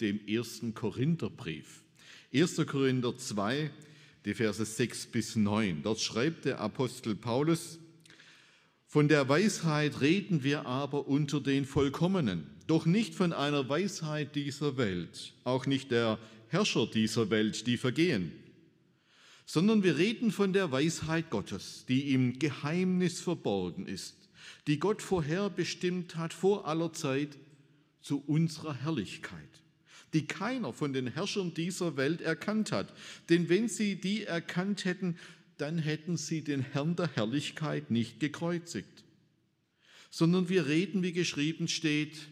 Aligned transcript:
Dem 0.00 0.20
ersten 0.26 0.74
Korintherbrief. 0.74 1.82
1. 2.34 2.66
Korinther 2.66 3.16
2, 3.16 3.70
die 4.24 4.34
Verse 4.34 4.64
6 4.64 5.06
bis 5.06 5.36
9. 5.36 5.82
Dort 5.82 6.00
schreibt 6.00 6.44
der 6.44 6.60
Apostel 6.60 7.14
Paulus, 7.14 7.78
von 8.86 9.08
der 9.08 9.28
Weisheit 9.28 10.00
reden 10.00 10.42
wir 10.42 10.66
aber 10.66 11.08
unter 11.08 11.40
den 11.40 11.64
Vollkommenen, 11.64 12.46
doch 12.66 12.86
nicht 12.86 13.14
von 13.14 13.32
einer 13.32 13.68
Weisheit 13.68 14.34
dieser 14.34 14.76
Welt, 14.76 15.34
auch 15.44 15.66
nicht 15.66 15.90
der 15.90 16.18
Herrscher 16.48 16.86
dieser 16.86 17.30
Welt, 17.30 17.66
die 17.66 17.76
vergehen, 17.76 18.32
sondern 19.44 19.82
wir 19.82 19.98
reden 19.98 20.30
von 20.30 20.52
der 20.52 20.70
Weisheit 20.72 21.30
Gottes, 21.30 21.84
die 21.88 22.12
im 22.12 22.38
Geheimnis 22.38 23.20
verborgen 23.20 23.86
ist 23.86 24.26
die 24.66 24.78
Gott 24.78 25.02
vorherbestimmt 25.02 26.16
hat 26.16 26.32
vor 26.32 26.66
aller 26.66 26.92
Zeit 26.92 27.36
zu 28.00 28.22
unserer 28.26 28.74
Herrlichkeit, 28.74 29.62
die 30.16 30.26
keiner 30.26 30.72
von 30.72 30.94
den 30.94 31.08
Herrschern 31.08 31.52
dieser 31.52 31.98
Welt 31.98 32.22
erkannt 32.22 32.72
hat. 32.72 32.94
Denn 33.28 33.50
wenn 33.50 33.68
sie 33.68 33.96
die 34.00 34.24
erkannt 34.24 34.86
hätten, 34.86 35.18
dann 35.58 35.76
hätten 35.76 36.16
sie 36.16 36.42
den 36.42 36.62
Herrn 36.62 36.96
der 36.96 37.14
Herrlichkeit 37.14 37.90
nicht 37.90 38.18
gekreuzigt, 38.18 39.04
sondern 40.08 40.48
wir 40.48 40.66
reden, 40.68 41.02
wie 41.02 41.12
geschrieben 41.12 41.68
steht, 41.68 42.28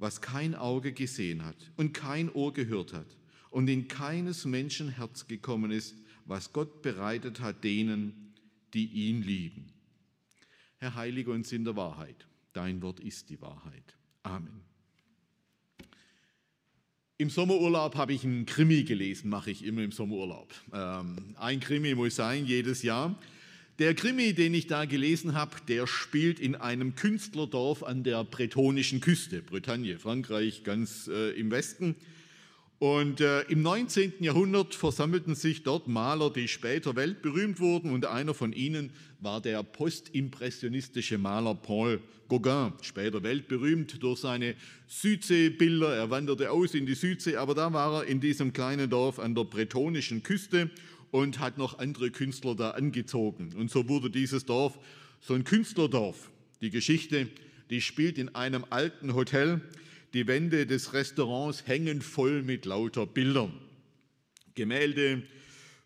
was 0.00 0.20
kein 0.20 0.56
Auge 0.56 0.92
gesehen 0.92 1.44
hat 1.44 1.70
und 1.76 1.92
kein 1.92 2.28
Ohr 2.28 2.52
gehört 2.52 2.92
hat 2.92 3.16
und 3.50 3.68
in 3.68 3.86
keines 3.86 4.44
Menschen 4.44 4.88
Herz 4.88 5.28
gekommen 5.28 5.70
ist, 5.70 5.94
was 6.24 6.52
Gott 6.52 6.82
bereitet 6.82 7.38
hat 7.38 7.62
denen, 7.62 8.34
die 8.74 8.86
ihn 8.86 9.22
lieben. 9.22 9.72
Herr, 10.78 10.96
heilige 10.96 11.30
uns 11.30 11.52
in 11.52 11.64
der 11.64 11.76
Wahrheit. 11.76 12.26
Dein 12.52 12.82
Wort 12.82 12.98
ist 12.98 13.30
die 13.30 13.40
Wahrheit. 13.40 13.96
Amen. 14.24 14.71
Im 17.22 17.30
Sommerurlaub 17.30 17.94
habe 17.94 18.12
ich 18.12 18.24
einen 18.24 18.46
Krimi 18.46 18.82
gelesen, 18.82 19.30
mache 19.30 19.52
ich 19.52 19.64
immer 19.64 19.82
im 19.82 19.92
Sommerurlaub. 19.92 20.52
Ähm, 20.74 21.36
ein 21.38 21.60
Krimi 21.60 21.94
muss 21.94 22.16
sein, 22.16 22.46
jedes 22.46 22.82
Jahr. 22.82 23.16
Der 23.78 23.94
Krimi, 23.94 24.32
den 24.32 24.52
ich 24.54 24.66
da 24.66 24.86
gelesen 24.86 25.32
habe, 25.32 25.54
der 25.68 25.86
spielt 25.86 26.40
in 26.40 26.56
einem 26.56 26.96
Künstlerdorf 26.96 27.84
an 27.84 28.02
der 28.02 28.24
bretonischen 28.24 29.00
Küste, 29.00 29.40
Bretagne, 29.40 30.00
Frankreich, 30.00 30.64
ganz 30.64 31.06
äh, 31.06 31.30
im 31.38 31.52
Westen. 31.52 31.94
Und 32.82 33.20
äh, 33.20 33.42
im 33.42 33.62
19. 33.62 34.14
Jahrhundert 34.18 34.74
versammelten 34.74 35.36
sich 35.36 35.62
dort 35.62 35.86
Maler, 35.86 36.30
die 36.30 36.48
später 36.48 36.96
weltberühmt 36.96 37.60
wurden. 37.60 37.92
Und 37.92 38.06
einer 38.06 38.34
von 38.34 38.52
ihnen 38.52 38.90
war 39.20 39.40
der 39.40 39.62
postimpressionistische 39.62 41.16
Maler 41.16 41.54
Paul 41.54 42.00
Gauguin, 42.28 42.72
später 42.82 43.22
weltberühmt 43.22 44.02
durch 44.02 44.18
seine 44.18 44.56
Südseebilder. 44.88 45.94
Er 45.94 46.10
wanderte 46.10 46.50
aus 46.50 46.74
in 46.74 46.84
die 46.84 46.96
Südsee, 46.96 47.36
aber 47.36 47.54
da 47.54 47.72
war 47.72 48.02
er 48.02 48.08
in 48.08 48.20
diesem 48.20 48.52
kleinen 48.52 48.90
Dorf 48.90 49.20
an 49.20 49.36
der 49.36 49.44
bretonischen 49.44 50.24
Küste 50.24 50.68
und 51.12 51.38
hat 51.38 51.58
noch 51.58 51.78
andere 51.78 52.10
Künstler 52.10 52.56
da 52.56 52.70
angezogen. 52.70 53.54
Und 53.56 53.70
so 53.70 53.88
wurde 53.88 54.10
dieses 54.10 54.44
Dorf 54.44 54.80
so 55.20 55.34
ein 55.34 55.44
Künstlerdorf. 55.44 56.32
Die 56.60 56.70
Geschichte, 56.70 57.28
die 57.70 57.80
spielt 57.80 58.18
in 58.18 58.34
einem 58.34 58.64
alten 58.70 59.14
Hotel 59.14 59.60
die 60.14 60.26
Wände 60.26 60.66
des 60.66 60.92
Restaurants 60.92 61.66
hängen 61.66 62.02
voll 62.02 62.42
mit 62.42 62.64
lauter 62.64 63.06
Bildern. 63.06 63.52
Gemälde, 64.54 65.22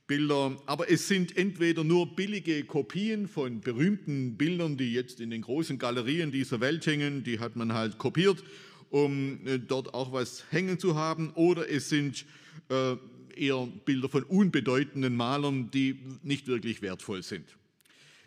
Bilder, 0.07 0.57
aber 0.67 0.91
es 0.91 1.09
sind 1.09 1.37
entweder 1.37 1.83
nur 1.83 2.15
billige 2.15 2.65
Kopien 2.65 3.27
von 3.27 3.61
berühmten 3.61 4.37
Bildern, 4.37 4.77
die 4.77 4.93
jetzt 4.93 5.21
in 5.21 5.31
den 5.31 5.43
großen 5.43 5.79
Galerien 5.79 6.31
dieser 6.31 6.61
Welt 6.61 6.87
hängen, 6.87 7.25
die 7.25 7.41
hat 7.41 7.57
man 7.57 7.73
halt 7.73 7.99
kopiert, 7.99 8.45
um 8.91 9.45
äh, 9.47 9.59
dort 9.59 9.95
auch 9.95 10.13
was 10.13 10.45
hängen 10.51 10.79
zu 10.79 10.95
haben, 10.95 11.33
oder 11.35 11.69
es 11.69 11.89
sind 11.89 12.25
äh, 12.69 12.97
eher 13.37 13.67
Bilder 13.85 14.09
von 14.09 14.23
unbedeutenden 14.23 15.17
Malern, 15.17 15.71
die 15.73 15.99
nicht 16.23 16.47
wirklich 16.47 16.83
wertvoll 16.83 17.23
sind. 17.23 17.57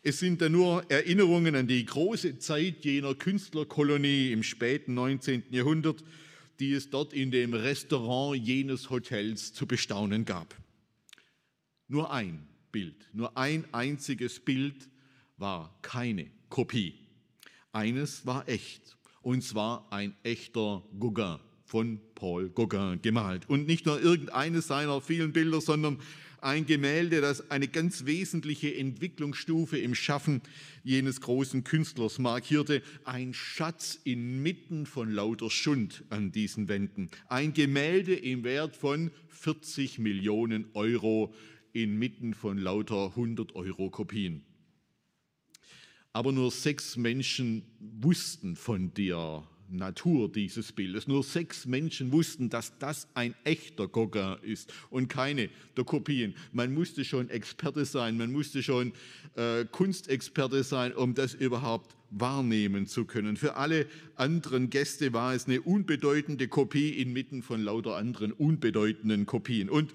Es 0.09 0.18
sind 0.18 0.42
da 0.42 0.50
nur 0.50 0.90
Erinnerungen 0.90 1.53
an 1.53 1.68
die 1.68 1.86
große 1.86 2.40
Zeit 2.40 2.84
jener 2.84 3.14
Künstlerkolonie 3.14 4.31
im 4.31 4.42
späten 4.42 4.96
19. 4.96 5.44
Jahrhundert, 5.52 6.03
die 6.59 6.74
es 6.74 6.90
dort 6.90 7.14
in 7.14 7.30
dem 7.30 7.53
Restaurant 7.53 8.36
jenes 8.44 8.90
Hotels 8.90 9.53
zu 9.53 9.68
bestaunen 9.68 10.25
gab. 10.25 10.56
Nur 11.88 12.12
ein 12.12 12.48
Bild, 12.72 12.96
nur 13.14 13.38
ein 13.38 13.66
einziges 13.72 14.40
Bild 14.40 14.90
war 15.38 15.78
keine 15.84 16.31
Kopie. 16.50 16.96
Eines 17.72 18.25
war 18.25 18.50
echt, 18.50 18.98
und 19.22 19.44
zwar 19.44 19.94
ein 19.94 20.16
echter 20.24 20.81
Gauguin 21.00 21.38
von 21.66 22.02
Paul 22.16 22.50
Gauguin 22.50 23.00
gemalt. 23.03 23.48
Und 23.48 23.68
nicht 23.68 23.86
nur 23.86 24.02
irgendeines 24.02 24.66
seiner 24.66 25.02
vielen 25.02 25.34
Bilder, 25.34 25.62
sondern 25.62 26.00
ein 26.42 26.66
Gemälde, 26.66 27.22
das 27.22 27.52
eine 27.52 27.68
ganz 27.68 28.06
wesentliche 28.06 28.76
Entwicklungsstufe 28.76 29.78
im 29.78 29.96
Schaffen 29.96 30.42
jenes 30.84 31.22
großen 31.22 31.64
Künstlers 31.64 32.20
markierte. 32.20 32.82
Ein 33.04 33.34
Schatz 33.34 34.00
inmitten 34.04 34.86
von 34.86 35.12
lauter 35.12 35.50
Schund 35.50 36.04
an 36.10 36.32
diesen 36.32 36.68
Wänden. 36.68 37.10
Ein 37.28 37.54
Gemälde 37.54 38.16
im 38.16 38.44
Wert 38.44 38.76
von 38.76 39.12
40 39.30 40.00
Millionen 40.00 40.66
Euro 40.74 41.34
inmitten 41.74 42.34
von 42.34 42.58
lauter 42.58 43.08
100 43.10 43.56
Euro 43.56 43.90
Kopien. 43.90 44.44
Aber 46.14 46.32
nur 46.32 46.52
sechs 46.52 46.98
Menschen 46.98 47.64
wussten 47.80 48.56
von 48.56 48.94
der 48.94 49.48
Natur 49.72 50.31
dieses 50.31 50.72
Bildes. 50.72 51.07
Nur 51.07 51.24
sechs 51.24 51.66
Menschen 51.66 52.12
wussten, 52.12 52.50
dass 52.50 52.78
das 52.80 53.07
ein 53.13 53.35
echter 53.44 53.88
Gauguin 53.88 54.38
ist 54.41 54.74
und 54.90 55.07
keine 55.07 55.50
der 55.78 55.84
Kopien. 55.84 56.35
Man 56.52 56.74
musste 56.74 57.06
schon 57.06 57.30
Experte 57.30 57.85
sein, 57.85 58.18
man 58.18 58.31
musste 58.31 58.63
schon 58.63 58.94
äh, 59.35 59.66
Kunstexperte 59.66 60.63
sein, 60.63 60.94
um 60.94 61.13
das 61.13 61.34
überhaupt 61.34 61.96
wahrnehmen 62.12 62.88
zu 62.88 63.06
können. 63.06 63.38
Für 63.38 63.56
alle 63.56 63.85
anderen 64.16 64.69
Gäste 64.69 65.13
war 65.13 65.34
es 65.34 65.46
eine 65.46 65.62
unbedeutende 65.62 66.47
Kopie 66.47 66.90
inmitten 66.90 67.44
von 67.44 67.62
lauter 67.62 67.96
anderen 67.96 68.31
unbedeutenden 68.31 69.25
Kopien. 69.25 69.69
Und 69.69 69.94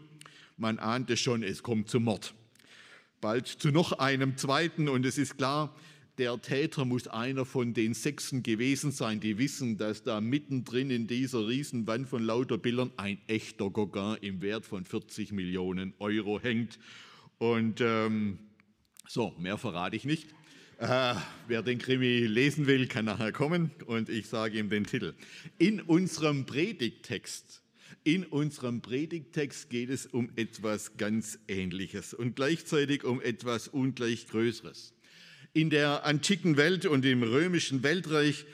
man 0.57 0.79
ahnte 0.79 1.17
schon, 1.17 1.43
es 1.43 1.63
kommt 1.63 1.89
zum 1.89 2.05
Mord. 2.05 2.35
Bald 3.21 3.47
zu 3.47 3.71
noch 3.71 3.93
einem 3.93 4.37
zweiten 4.37 4.89
und 4.89 5.05
es 5.07 5.19
ist 5.19 5.39
klar, 5.39 5.75
der 6.19 6.41
Täter 6.41 6.85
muss 6.85 7.09
einer 7.09 7.45
von 7.45 7.75
den 7.75 7.95
Sechsen 7.95 8.43
gewesen 8.43 8.93
sein, 8.93 9.21
die 9.21 9.39
wissen, 9.39 9.79
dass 9.79 10.03
da 10.03 10.21
mittendrin 10.21 10.91
in 10.91 11.07
dieser 11.07 11.49
Riesenwand 11.49 12.09
von 12.09 12.23
lauter 12.23 12.57
Bildern 12.57 12.93
ein 12.97 13.19
echter 13.27 13.71
Gauguin 13.71 14.19
im 14.21 14.41
Wert 14.41 14.65
von 14.65 14.85
40 14.85 15.33
Millionen 15.33 15.93
Euro 15.99 16.41
hängt. 16.41 16.79
Und 17.39 17.81
ähm, 17.81 18.39
so, 19.09 19.35
mehr 19.39 19.59
verrate 19.59 19.97
ich 19.97 20.05
nicht. 20.05 20.29
Äh, 20.79 21.15
wer 21.49 21.63
den 21.63 21.79
Krimi 21.79 22.27
lesen 22.27 22.67
will, 22.67 22.87
kann 22.87 23.07
nachher 23.07 23.33
kommen 23.33 23.73
und 23.87 24.09
ich 24.09 24.27
sage 24.27 24.59
ihm 24.59 24.71
den 24.71 24.85
Titel. 24.85 25.15
In 25.59 25.81
unserem 25.81 26.47
Predigttext 26.47 27.61
in 28.03 28.25
unserem 28.25 28.83
Predigttext 28.83 29.71
geht 29.71 29.89
es 29.89 30.05
um 30.05 30.31
etwas 30.37 30.99
ganz 30.99 31.39
Ähnliches 31.49 32.13
und 32.13 32.37
gleichzeitig 32.37 33.03
um 33.05 33.21
etwas 33.23 33.69
ungleich 33.69 34.27
Größeres 34.27 34.94
in 35.55 35.71
der 35.71 36.05
antiken 36.05 36.57
Welt 36.57 36.85
und 36.85 37.05
im 37.05 37.23
römischen 37.23 37.83
Weltreich, 37.83 38.45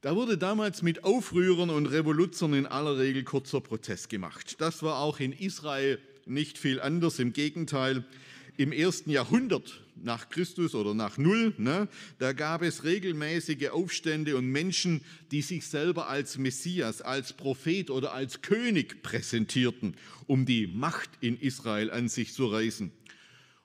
da 0.00 0.14
wurde 0.14 0.38
damals 0.38 0.80
mit 0.80 1.02
Aufrührern 1.02 1.70
und 1.70 1.86
Revoluzern 1.86 2.54
in 2.54 2.66
aller 2.66 2.98
Regel 2.98 3.24
kurzer 3.24 3.60
Protest 3.60 4.08
gemacht. 4.08 4.60
Das 4.60 4.82
war 4.84 5.00
auch 5.00 5.18
in 5.18 5.32
Israel 5.32 5.98
nicht 6.24 6.56
viel 6.56 6.80
anders. 6.80 7.18
Im 7.18 7.32
Gegenteil, 7.32 8.04
im 8.56 8.70
ersten 8.70 9.10
Jahrhundert 9.10 9.82
nach 9.96 10.28
Christus 10.28 10.76
oder 10.76 10.94
nach 10.94 11.18
Null, 11.18 11.52
ne, 11.58 11.88
da 12.18 12.32
gab 12.32 12.62
es 12.62 12.84
regelmäßige 12.84 13.70
Aufstände 13.70 14.36
und 14.36 14.46
Menschen, 14.46 15.00
die 15.32 15.42
sich 15.42 15.66
selber 15.66 16.08
als 16.08 16.38
Messias, 16.38 17.02
als 17.02 17.32
Prophet 17.32 17.90
oder 17.90 18.12
als 18.12 18.42
König 18.42 19.02
präsentierten, 19.02 19.96
um 20.26 20.46
die 20.46 20.68
Macht 20.68 21.10
in 21.20 21.40
Israel 21.40 21.90
an 21.90 22.08
sich 22.08 22.32
zu 22.32 22.46
reißen. 22.46 22.92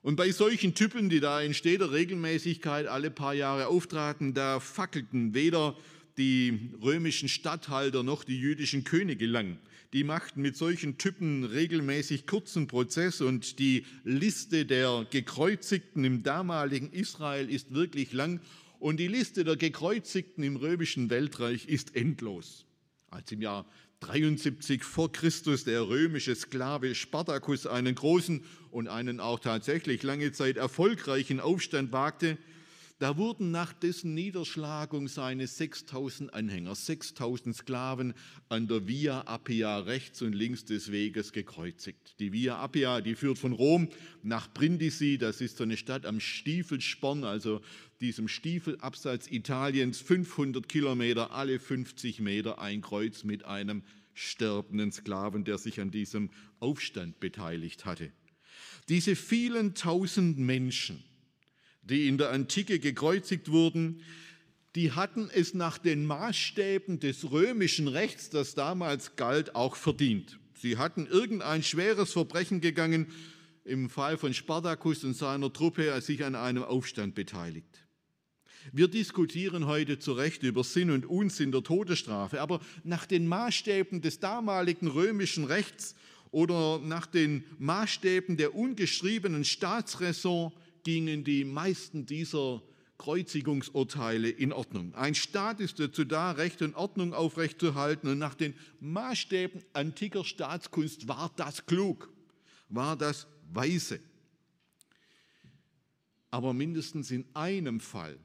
Und 0.02 0.16
bei 0.16 0.32
solchen 0.32 0.74
Typen, 0.74 1.10
die 1.10 1.20
da 1.20 1.42
in 1.42 1.54
steter 1.54 1.92
Regelmäßigkeit 1.92 2.88
alle 2.88 3.12
paar 3.12 3.36
Jahre 3.36 3.68
auftraten, 3.68 4.34
da 4.34 4.60
fackelten 4.60 5.36
weder 5.36 5.78
die 6.18 6.72
römischen 6.82 7.30
Statthalter 7.30 8.02
noch 8.02 8.24
die 8.24 8.40
jüdischen 8.40 8.84
Könige 8.84 9.28
lang. 9.28 9.58
Die 9.94 10.04
machten 10.04 10.42
mit 10.42 10.56
solchen 10.56 10.98
Typen 10.98 11.44
regelmäßig 11.44 12.26
kurzen 12.26 12.68
Prozess 12.68 13.22
und 13.22 13.60
die 13.60 13.86
Liste 14.04 14.66
der 14.66 15.06
Gekreuzigten 15.10 16.04
im 16.04 16.24
damaligen 16.24 16.92
Israel 16.92 17.50
ist 17.50 17.74
wirklich 17.74 18.12
lang 18.14 18.40
und 18.80 18.98
die 19.00 19.08
Liste 19.08 19.44
der 19.44 19.58
Gekreuzigten 19.58 20.44
im 20.44 20.56
römischen 20.56 21.10
Weltreich 21.10 21.68
ist 21.68 21.96
endlos. 21.96 22.66
Als 23.10 23.32
im 23.32 23.42
Jahr 23.42 23.66
73 24.02 24.84
vor 24.84 25.12
Christus 25.12 25.64
der 25.64 25.88
römische 25.88 26.36
Sklave 26.36 26.96
Spartacus 26.96 27.66
einen 27.66 27.96
großen 27.96 28.44
und 28.72 28.88
einen 28.88 29.20
auch 29.20 29.40
tatsächlich 29.40 30.04
lange 30.04 30.32
Zeit 30.32 30.58
erfolgreichen 30.58 31.40
Aufstand 31.40 31.92
wagte, 31.92 32.38
da 33.02 33.18
wurden 33.18 33.50
nach 33.50 33.74
dessen 33.74 34.14
Niederschlagung 34.14 35.08
seine 35.08 35.48
6000 35.48 36.36
Anhänger, 36.36 36.76
6000 36.76 37.56
Sklaven 37.56 38.14
an 38.48 38.68
der 38.68 38.88
Via 38.88 39.22
Appia 39.22 39.80
rechts 39.80 40.22
und 40.22 40.34
links 40.34 40.66
des 40.66 40.92
Weges 40.92 41.34
gekreuzigt. 41.34 42.20
Die 42.20 42.32
Via 42.32 42.64
Appia, 42.64 43.02
die 43.02 43.16
führt 43.16 43.40
von 43.40 43.54
Rom 43.54 43.90
nach 44.22 44.54
Brindisi, 44.54 45.18
das 45.18 45.42
ist 45.42 45.58
so 45.58 45.64
eine 45.64 45.78
Stadt 45.78 46.06
am 46.06 46.20
Stiefelsporn, 46.20 47.24
also 47.24 47.62
diesem 48.02 48.28
Stiefelabsatz 48.28 49.28
Italiens, 49.28 50.00
500 50.00 50.68
Kilometer, 50.68 51.32
alle 51.32 51.60
50 51.60 52.20
Meter 52.20 52.60
ein 52.60 52.82
Kreuz 52.82 53.24
mit 53.24 53.46
einem 53.46 53.84
sterbenden 54.14 54.92
Sklaven, 54.92 55.46
der 55.46 55.58
sich 55.58 55.80
an 55.80 55.92
diesem 55.92 56.32
Aufstand 56.60 57.20
beteiligt 57.20 57.86
hatte. 57.86 58.12
Diese 58.90 59.16
vielen 59.16 59.76
tausend 59.76 60.38
Menschen, 60.40 61.04
die 61.84 62.08
in 62.08 62.18
der 62.18 62.32
Antike 62.32 62.80
gekreuzigt 62.80 63.52
wurden, 63.52 64.02
die 64.76 64.92
hatten 64.94 65.30
es 65.34 65.54
nach 65.54 65.78
den 65.78 66.06
Maßstäben 66.06 67.00
des 67.00 67.32
römischen 67.32 67.88
Rechts, 67.88 68.30
das 68.30 68.56
damals 68.56 69.16
galt, 69.16 69.56
auch 69.56 69.76
verdient. 69.76 70.40
Sie 70.56 70.78
hatten 70.78 71.08
irgendein 71.08 71.64
schweres 71.64 72.14
Verbrechen 72.14 72.62
gegangen, 72.62 73.08
im 73.64 73.90
Fall 73.90 74.18
von 74.18 74.34
Spartacus 74.34 75.04
und 75.04 75.16
seiner 75.16 75.52
Truppe, 75.52 75.94
als 75.94 76.08
sich 76.08 76.24
an 76.24 76.36
einem 76.36 76.64
Aufstand 76.64 77.16
beteiligt. 77.16 77.81
Wir 78.72 78.88
diskutieren 78.88 79.66
heute 79.66 80.00
zu 80.00 80.14
Recht 80.14 80.44
über 80.44 80.64
Sinn 80.64 80.92
und 80.92 81.06
Unsinn 81.06 81.52
der 81.52 81.64
Todesstrafe, 81.64 82.42
aber 82.42 82.60
nach 82.84 83.06
den 83.06 83.28
Maßstäben 83.28 84.02
des 84.02 84.20
damaligen 84.20 84.88
römischen 84.88 85.46
Rechts 85.46 85.96
oder 86.32 86.80
nach 86.80 87.06
den 87.06 87.44
Maßstäben 87.60 88.38
der 88.38 88.56
ungeschriebenen 88.56 89.46
Staatsräson 89.46 90.52
gingen 90.84 91.24
die 91.24 91.44
meisten 91.44 92.06
dieser 92.06 92.62
Kreuzigungsurteile 92.98 94.30
in 94.30 94.54
Ordnung. 94.54 94.94
Ein 94.94 95.16
Staat 95.16 95.60
ist 95.60 95.80
dazu 95.80 96.06
da, 96.06 96.32
Recht 96.32 96.62
und 96.62 96.76
Ordnung 96.76 97.16
aufrechtzuerhalten 97.16 98.10
und 98.10 98.20
nach 98.20 98.36
den 98.36 98.54
Maßstäben 98.80 99.64
antiker 99.74 100.24
Staatskunst 100.24 101.08
war 101.08 101.32
das 101.36 101.66
klug, 101.66 102.14
war 102.70 102.96
das 102.96 103.28
weise. 103.52 104.00
Aber 106.30 106.54
mindestens 106.54 107.10
in 107.10 107.26
einem 107.34 107.80
Fall, 107.80 108.20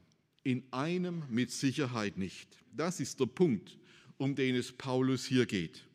in 0.47 0.63
einem 0.71 1.23
mit 1.29 1.51
Sicherheit 1.51 2.17
nicht. 2.17 2.47
Das 2.71 3.01
ist 3.01 3.19
der 3.19 3.25
Punkt, 3.25 3.77
um 4.15 4.33
den 4.33 4.55
es 4.55 4.71
Paulus 4.71 5.25
hier 5.25 5.45
geht. 5.45 5.85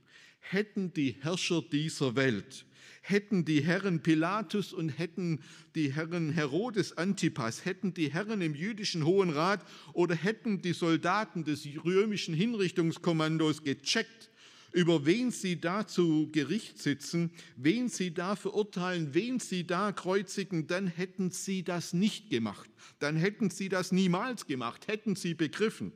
Hätten 0.41 0.93
die 0.93 1.17
Herrscher 1.23 1.63
dieser 1.63 2.17
Welt 2.17 2.67
hätten 3.03 3.45
die 3.45 3.63
Herren 3.63 4.01
Pilatus 4.01 4.73
und 4.73 4.89
hätten 4.89 5.41
die 5.75 5.93
Herren 5.93 6.31
Herodes 6.31 6.97
Antipas, 6.97 7.65
hätten 7.65 7.93
die 7.93 8.13
Herren 8.13 8.41
im 8.41 8.55
jüdischen 8.55 9.05
Hohen 9.05 9.31
Rat 9.31 9.65
oder 9.93 10.15
hätten 10.15 10.63
die 10.63 10.73
Soldaten 10.73 11.45
des 11.45 11.67
römischen 11.85 12.33
Hinrichtungskommandos 12.33 13.65
gecheckt, 13.65 14.31
über 14.73 15.07
wen 15.07 15.31
sie 15.31 15.61
da 15.61 15.87
zu 15.87 16.31
Gericht 16.33 16.79
sitzen, 16.79 17.31
wen 17.57 17.89
sie 17.89 18.13
da 18.13 18.37
verurteilen, 18.37 19.15
wen 19.15 19.39
sie 19.39 19.67
da 19.67 19.93
kreuzigen, 19.93 20.67
dann 20.67 20.87
hätten 20.87 21.31
sie 21.31 21.63
das 21.63 21.93
nicht 21.93 22.31
gemacht. 22.31 22.71
Dann 22.99 23.17
hätten 23.17 23.51
sie 23.51 23.69
das 23.69 23.93
niemals 23.93 24.47
gemacht, 24.47 24.89
hätten 24.89 25.17
sie 25.17 25.35
begriffen, 25.35 25.93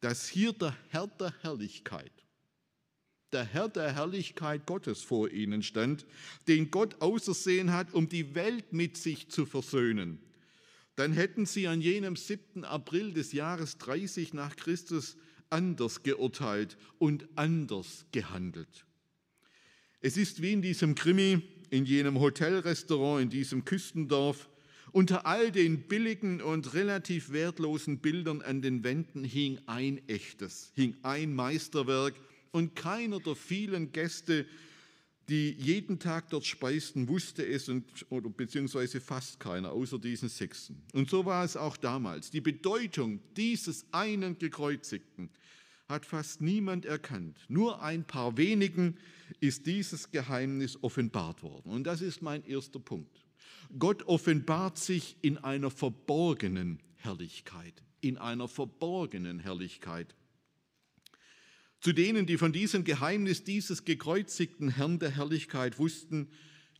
dass 0.00 0.28
hier 0.28 0.52
der 0.52 0.76
Herr 0.88 1.06
der 1.06 1.34
Herrlichkeit 1.42 2.12
der 3.32 3.44
Herr 3.44 3.68
der 3.68 3.92
Herrlichkeit 3.92 4.66
Gottes 4.66 5.02
vor 5.02 5.30
ihnen 5.30 5.62
stand, 5.62 6.06
den 6.48 6.70
Gott 6.70 7.02
ausersehen 7.02 7.72
hat, 7.72 7.92
um 7.92 8.08
die 8.08 8.34
Welt 8.34 8.72
mit 8.72 8.96
sich 8.96 9.28
zu 9.28 9.44
versöhnen, 9.44 10.20
dann 10.94 11.12
hätten 11.12 11.44
sie 11.44 11.68
an 11.68 11.82
jenem 11.82 12.16
7. 12.16 12.64
April 12.64 13.12
des 13.12 13.32
Jahres 13.32 13.76
30 13.76 14.32
nach 14.32 14.56
Christus 14.56 15.18
anders 15.50 16.02
geurteilt 16.02 16.76
und 16.98 17.28
anders 17.36 18.06
gehandelt. 18.12 18.86
Es 20.00 20.16
ist 20.16 20.42
wie 20.42 20.52
in 20.52 20.62
diesem 20.62 20.94
Krimi, 20.94 21.42
in 21.70 21.84
jenem 21.84 22.20
Hotelrestaurant, 22.20 23.22
in 23.22 23.30
diesem 23.30 23.64
Küstendorf, 23.64 24.48
unter 24.92 25.26
all 25.26 25.50
den 25.50 25.88
billigen 25.88 26.40
und 26.40 26.74
relativ 26.74 27.32
wertlosen 27.32 27.98
Bildern 27.98 28.40
an 28.40 28.62
den 28.62 28.84
Wänden 28.84 29.24
hing 29.24 29.58
ein 29.66 30.00
echtes, 30.08 30.72
hing 30.74 30.96
ein 31.02 31.34
Meisterwerk, 31.34 32.14
und 32.52 32.74
keiner 32.74 33.20
der 33.20 33.34
vielen 33.34 33.92
Gäste, 33.92 34.46
die 35.28 35.50
jeden 35.52 35.98
Tag 35.98 36.30
dort 36.30 36.46
speisten, 36.46 37.08
wusste 37.08 37.44
es 37.44 37.68
und, 37.68 37.84
oder 38.10 38.30
beziehungsweise 38.30 39.00
fast 39.00 39.40
keiner, 39.40 39.72
außer 39.72 39.98
diesen 39.98 40.28
Sechsten. 40.28 40.80
Und 40.92 41.10
so 41.10 41.24
war 41.24 41.44
es 41.44 41.56
auch 41.56 41.76
damals. 41.76 42.30
Die 42.30 42.40
Bedeutung 42.40 43.20
dieses 43.36 43.86
einen 43.92 44.38
Gekreuzigten 44.38 45.30
hat 45.88 46.06
fast 46.06 46.40
niemand 46.40 46.84
erkannt. 46.84 47.38
Nur 47.48 47.82
ein 47.82 48.04
paar 48.04 48.36
wenigen 48.36 48.96
ist 49.40 49.66
dieses 49.66 50.10
Geheimnis 50.10 50.82
offenbart 50.82 51.42
worden. 51.42 51.70
Und 51.70 51.84
das 51.84 52.00
ist 52.00 52.22
mein 52.22 52.44
erster 52.44 52.78
Punkt. 52.78 53.24
Gott 53.78 54.04
offenbart 54.04 54.78
sich 54.78 55.16
in 55.22 55.38
einer 55.38 55.70
verborgenen 55.70 56.80
Herrlichkeit, 56.96 57.82
in 58.00 58.16
einer 58.18 58.48
verborgenen 58.48 59.38
Herrlichkeit. 59.38 60.14
Zu 61.80 61.92
denen, 61.92 62.26
die 62.26 62.38
von 62.38 62.52
diesem 62.52 62.84
Geheimnis 62.84 63.44
dieses 63.44 63.84
gekreuzigten 63.84 64.70
Herrn 64.70 64.98
der 64.98 65.10
Herrlichkeit 65.10 65.78
wussten, 65.78 66.28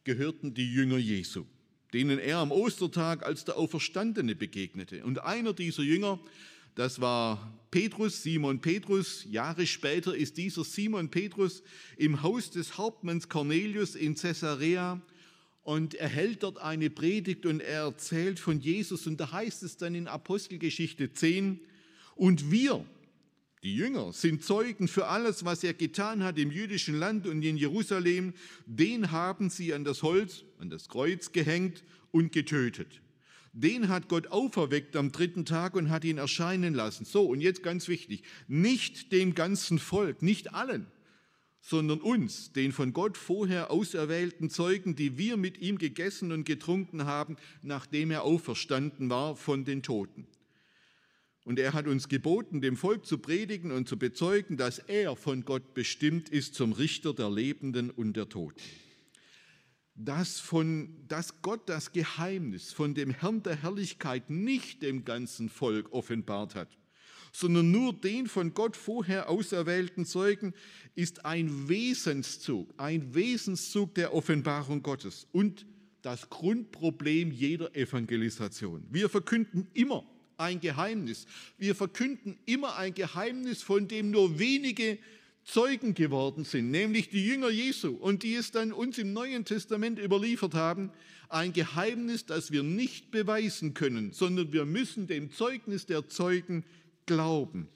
gehörten 0.04 0.54
die 0.54 0.72
Jünger 0.72 0.98
Jesu, 0.98 1.44
denen 1.92 2.18
er 2.18 2.38
am 2.38 2.52
Ostertag 2.52 3.24
als 3.24 3.44
der 3.44 3.56
Auferstandene 3.56 4.34
begegnete. 4.34 5.04
Und 5.04 5.22
einer 5.22 5.52
dieser 5.52 5.82
Jünger, 5.82 6.18
das 6.74 7.00
war 7.00 7.52
Petrus, 7.70 8.22
Simon 8.22 8.60
Petrus. 8.60 9.26
Jahre 9.30 9.66
später 9.66 10.16
ist 10.16 10.36
dieser 10.38 10.64
Simon 10.64 11.10
Petrus 11.10 11.62
im 11.96 12.22
Haus 12.22 12.50
des 12.50 12.78
Hauptmanns 12.78 13.28
Cornelius 13.28 13.94
in 13.94 14.14
Caesarea 14.14 15.00
und 15.62 15.94
er 15.94 16.08
hält 16.08 16.44
dort 16.44 16.58
eine 16.58 16.90
Predigt 16.90 17.44
und 17.44 17.60
er 17.60 17.82
erzählt 17.82 18.38
von 18.38 18.60
Jesus. 18.60 19.08
Und 19.08 19.18
da 19.18 19.32
heißt 19.32 19.64
es 19.64 19.76
dann 19.76 19.96
in 19.96 20.06
Apostelgeschichte 20.06 21.12
10, 21.12 21.60
und 22.14 22.50
wir, 22.50 22.84
die 23.66 23.74
Jünger 23.74 24.12
sind 24.12 24.44
Zeugen 24.44 24.86
für 24.86 25.08
alles, 25.08 25.44
was 25.44 25.64
er 25.64 25.74
getan 25.74 26.22
hat 26.22 26.38
im 26.38 26.52
jüdischen 26.52 27.00
Land 27.00 27.26
und 27.26 27.42
in 27.42 27.56
Jerusalem. 27.56 28.32
Den 28.64 29.10
haben 29.10 29.50
sie 29.50 29.74
an 29.74 29.82
das 29.82 30.04
Holz, 30.04 30.44
an 30.60 30.70
das 30.70 30.88
Kreuz 30.88 31.32
gehängt 31.32 31.82
und 32.12 32.30
getötet. 32.30 33.02
Den 33.52 33.88
hat 33.88 34.08
Gott 34.08 34.28
auferweckt 34.28 34.94
am 34.94 35.10
dritten 35.10 35.44
Tag 35.44 35.74
und 35.74 35.90
hat 35.90 36.04
ihn 36.04 36.18
erscheinen 36.18 36.74
lassen. 36.74 37.04
So, 37.04 37.26
und 37.26 37.40
jetzt 37.40 37.64
ganz 37.64 37.88
wichtig, 37.88 38.22
nicht 38.46 39.10
dem 39.10 39.34
ganzen 39.34 39.80
Volk, 39.80 40.22
nicht 40.22 40.54
allen, 40.54 40.86
sondern 41.60 42.00
uns, 42.00 42.52
den 42.52 42.70
von 42.70 42.92
Gott 42.92 43.18
vorher 43.18 43.72
auserwählten 43.72 44.48
Zeugen, 44.48 44.94
die 44.94 45.18
wir 45.18 45.36
mit 45.36 45.58
ihm 45.58 45.78
gegessen 45.78 46.30
und 46.30 46.44
getrunken 46.44 47.04
haben, 47.04 47.36
nachdem 47.62 48.12
er 48.12 48.22
auferstanden 48.22 49.10
war 49.10 49.34
von 49.34 49.64
den 49.64 49.82
Toten. 49.82 50.28
Und 51.46 51.60
er 51.60 51.74
hat 51.74 51.86
uns 51.86 52.08
geboten, 52.08 52.60
dem 52.60 52.76
Volk 52.76 53.06
zu 53.06 53.18
predigen 53.18 53.70
und 53.70 53.86
zu 53.88 53.96
bezeugen, 53.96 54.56
dass 54.56 54.80
er 54.80 55.14
von 55.14 55.44
Gott 55.44 55.74
bestimmt 55.74 56.28
ist 56.28 56.56
zum 56.56 56.72
Richter 56.72 57.14
der 57.14 57.30
Lebenden 57.30 57.90
und 57.90 58.16
der 58.16 58.28
Toten. 58.28 58.60
Dass, 59.94 60.40
von, 60.40 61.04
dass 61.06 61.42
Gott 61.42 61.68
das 61.68 61.92
Geheimnis 61.92 62.72
von 62.72 62.94
dem 62.94 63.10
Herrn 63.10 63.44
der 63.44 63.62
Herrlichkeit 63.62 64.28
nicht 64.28 64.82
dem 64.82 65.04
ganzen 65.04 65.48
Volk 65.48 65.92
offenbart 65.92 66.56
hat, 66.56 66.76
sondern 67.30 67.70
nur 67.70 67.92
den 67.92 68.26
von 68.26 68.52
Gott 68.52 68.76
vorher 68.76 69.30
auserwählten 69.30 70.04
Zeugen, 70.04 70.52
ist 70.96 71.24
ein 71.24 71.68
Wesenszug, 71.68 72.74
ein 72.76 73.14
Wesenszug 73.14 73.94
der 73.94 74.12
Offenbarung 74.14 74.82
Gottes 74.82 75.28
und 75.30 75.64
das 76.02 76.28
Grundproblem 76.28 77.30
jeder 77.30 77.72
Evangelisation. 77.76 78.84
Wir 78.90 79.08
verkünden 79.08 79.68
immer 79.74 80.04
ein 80.36 80.60
Geheimnis. 80.60 81.26
Wir 81.58 81.74
verkünden 81.74 82.38
immer 82.46 82.76
ein 82.76 82.94
Geheimnis, 82.94 83.62
von 83.62 83.88
dem 83.88 84.10
nur 84.10 84.38
wenige 84.38 84.98
Zeugen 85.44 85.94
geworden 85.94 86.44
sind, 86.44 86.70
nämlich 86.70 87.08
die 87.08 87.24
Jünger 87.24 87.50
Jesu 87.50 87.90
und 87.90 88.24
die 88.24 88.34
es 88.34 88.50
dann 88.50 88.72
uns 88.72 88.98
im 88.98 89.12
Neuen 89.12 89.44
Testament 89.44 89.98
überliefert 89.98 90.54
haben. 90.54 90.90
Ein 91.28 91.52
Geheimnis, 91.52 92.26
das 92.26 92.50
wir 92.50 92.62
nicht 92.62 93.10
beweisen 93.10 93.72
können, 93.72 94.12
sondern 94.12 94.52
wir 94.52 94.64
müssen 94.64 95.06
dem 95.06 95.30
Zeugnis 95.30 95.86
der 95.86 96.08
Zeugen 96.08 96.64
glauben. 97.06 97.68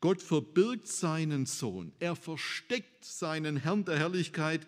Gott 0.00 0.22
verbirgt 0.22 0.86
seinen 0.86 1.46
Sohn. 1.46 1.92
Er 1.98 2.14
versteckt 2.14 3.04
seinen 3.04 3.56
Herrn 3.56 3.84
der 3.84 3.98
Herrlichkeit 3.98 4.66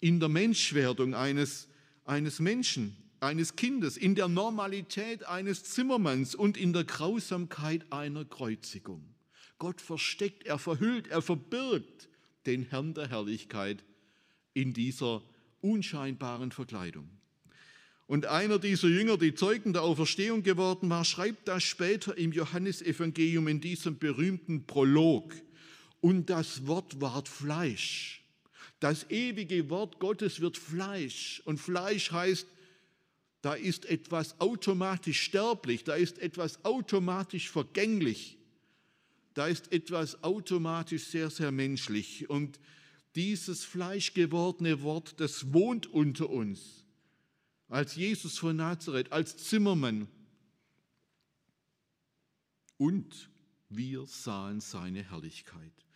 in 0.00 0.20
der 0.20 0.28
Menschwerdung 0.28 1.14
eines, 1.14 1.68
eines 2.04 2.38
Menschen, 2.38 2.96
eines 3.20 3.56
Kindes, 3.56 3.96
in 3.96 4.14
der 4.14 4.28
Normalität 4.28 5.24
eines 5.24 5.64
Zimmermanns 5.64 6.34
und 6.34 6.56
in 6.56 6.72
der 6.72 6.84
Grausamkeit 6.84 7.92
einer 7.92 8.24
Kreuzigung. 8.24 9.02
Gott 9.58 9.80
versteckt, 9.80 10.46
er 10.46 10.58
verhüllt, 10.58 11.08
er 11.08 11.22
verbirgt 11.22 12.08
den 12.46 12.62
Herrn 12.62 12.94
der 12.94 13.08
Herrlichkeit 13.08 13.84
in 14.54 14.72
dieser 14.72 15.22
unscheinbaren 15.60 16.52
Verkleidung. 16.52 17.10
Und 18.06 18.24
einer 18.24 18.58
dieser 18.58 18.88
Jünger, 18.88 19.18
die 19.18 19.34
Zeugen 19.34 19.74
der 19.74 19.82
Auferstehung 19.82 20.42
geworden 20.42 20.88
war, 20.88 21.04
schreibt 21.04 21.46
das 21.46 21.62
später 21.62 22.16
im 22.16 22.32
Johannesevangelium 22.32 23.48
in 23.48 23.60
diesem 23.60 23.98
berühmten 23.98 24.66
Prolog. 24.66 25.34
Und 26.00 26.30
das 26.30 26.66
Wort 26.66 27.00
ward 27.02 27.28
Fleisch. 27.28 28.22
Das 28.80 29.10
ewige 29.10 29.68
Wort 29.68 29.98
Gottes 29.98 30.40
wird 30.40 30.56
Fleisch. 30.56 31.42
Und 31.44 31.58
Fleisch 31.58 32.12
heißt, 32.12 32.46
da 33.40 33.54
ist 33.54 33.86
etwas 33.86 34.40
automatisch 34.40 35.20
sterblich, 35.20 35.84
da 35.84 35.94
ist 35.94 36.18
etwas 36.18 36.64
automatisch 36.64 37.50
vergänglich, 37.50 38.38
da 39.34 39.46
ist 39.46 39.72
etwas 39.72 40.22
automatisch 40.24 41.04
sehr, 41.04 41.30
sehr 41.30 41.52
menschlich. 41.52 42.28
Und 42.28 42.58
dieses 43.14 43.64
fleischgewordene 43.64 44.82
Wort, 44.82 45.20
das 45.20 45.52
wohnt 45.52 45.86
unter 45.86 46.28
uns 46.28 46.84
als 47.68 47.96
Jesus 47.96 48.38
von 48.38 48.56
Nazareth, 48.56 49.12
als 49.12 49.36
Zimmermann. 49.36 50.08
Und 52.76 53.30
wir 53.68 54.06
sahen 54.06 54.60
seine 54.60 55.02
Herrlichkeit. 55.02 55.87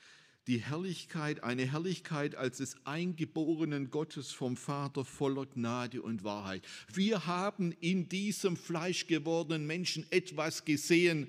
Die 0.49 0.58
Herrlichkeit, 0.58 1.44
eine 1.44 1.70
Herrlichkeit 1.70 2.34
als 2.34 2.56
des 2.58 2.76
Eingeborenen 2.84 3.90
Gottes 3.90 4.32
vom 4.32 4.56
Vater 4.56 5.04
voller 5.04 5.46
Gnade 5.46 6.02
und 6.02 6.25
Wahrheit. 6.25 6.64
Wir 6.92 7.26
haben 7.26 7.72
in 7.80 8.08
diesem 8.08 8.56
fleischgewordenen 8.56 9.66
Menschen 9.66 10.04
etwas 10.11 10.64
gesehen, 10.64 11.28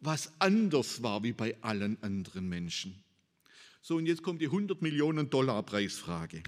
was 0.00 0.32
anders 0.40 1.02
war 1.02 1.22
wie 1.22 1.32
bei 1.32 1.56
allen 1.60 2.02
anderen 2.02 2.48
Menschen. 2.48 3.00
So, 3.82 3.96
und 3.96 4.06
jetzt 4.06 4.22
kommt 4.22 4.42
die 4.42 4.46
100 4.46 4.82
Millionen 4.82 5.30
Dollar 5.30 5.62
Preisfrage. 5.62 6.42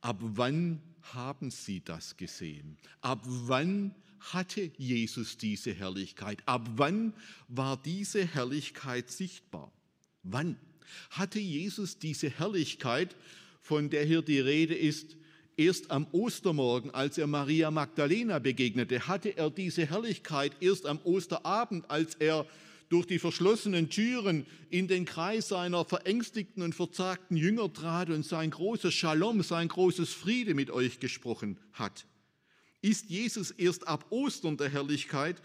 Ab 0.00 0.18
wann 0.20 0.80
haben 1.02 1.50
sie 1.50 1.80
das 1.80 2.16
gesehen? 2.16 2.78
Ab 3.00 3.22
wann 3.24 3.94
hatte 4.20 4.70
Jesus 4.78 5.36
diese 5.36 5.74
Herrlichkeit? 5.74 6.42
Ab 6.46 6.68
wann 6.76 7.12
war 7.48 7.76
diese 7.76 8.24
Herrlichkeit 8.24 9.10
sichtbar? 9.10 9.72
Wann? 10.22 10.56
Hatte 11.10 11.38
Jesus 11.38 11.98
diese 11.98 12.30
Herrlichkeit, 12.30 13.16
von 13.60 13.90
der 13.90 14.04
hier 14.04 14.22
die 14.22 14.40
Rede 14.40 14.74
ist, 14.74 15.16
erst 15.56 15.90
am 15.90 16.06
Ostermorgen, 16.12 16.92
als 16.92 17.18
er 17.18 17.26
Maria 17.26 17.70
Magdalena 17.70 18.38
begegnete? 18.38 19.08
Hatte 19.08 19.36
er 19.36 19.50
diese 19.50 19.86
Herrlichkeit 19.86 20.52
erst 20.60 20.86
am 20.86 21.00
Osterabend, 21.04 21.90
als 21.90 22.14
er 22.16 22.46
durch 22.88 23.06
die 23.06 23.18
verschlossenen 23.18 23.90
Türen 23.90 24.46
in 24.70 24.86
den 24.86 25.04
Kreis 25.04 25.48
seiner 25.48 25.84
verängstigten 25.84 26.62
und 26.62 26.74
verzagten 26.74 27.36
Jünger 27.36 27.72
trat 27.72 28.10
und 28.10 28.24
sein 28.24 28.50
großes 28.50 28.94
Shalom, 28.94 29.42
sein 29.42 29.68
großes 29.68 30.12
Friede 30.12 30.54
mit 30.54 30.70
euch 30.70 31.00
gesprochen 31.00 31.58
hat. 31.72 32.06
Ist 32.82 33.10
Jesus 33.10 33.50
erst 33.50 33.88
ab 33.88 34.06
Ostern 34.10 34.56
der 34.56 34.68
Herrlichkeit 34.68 35.42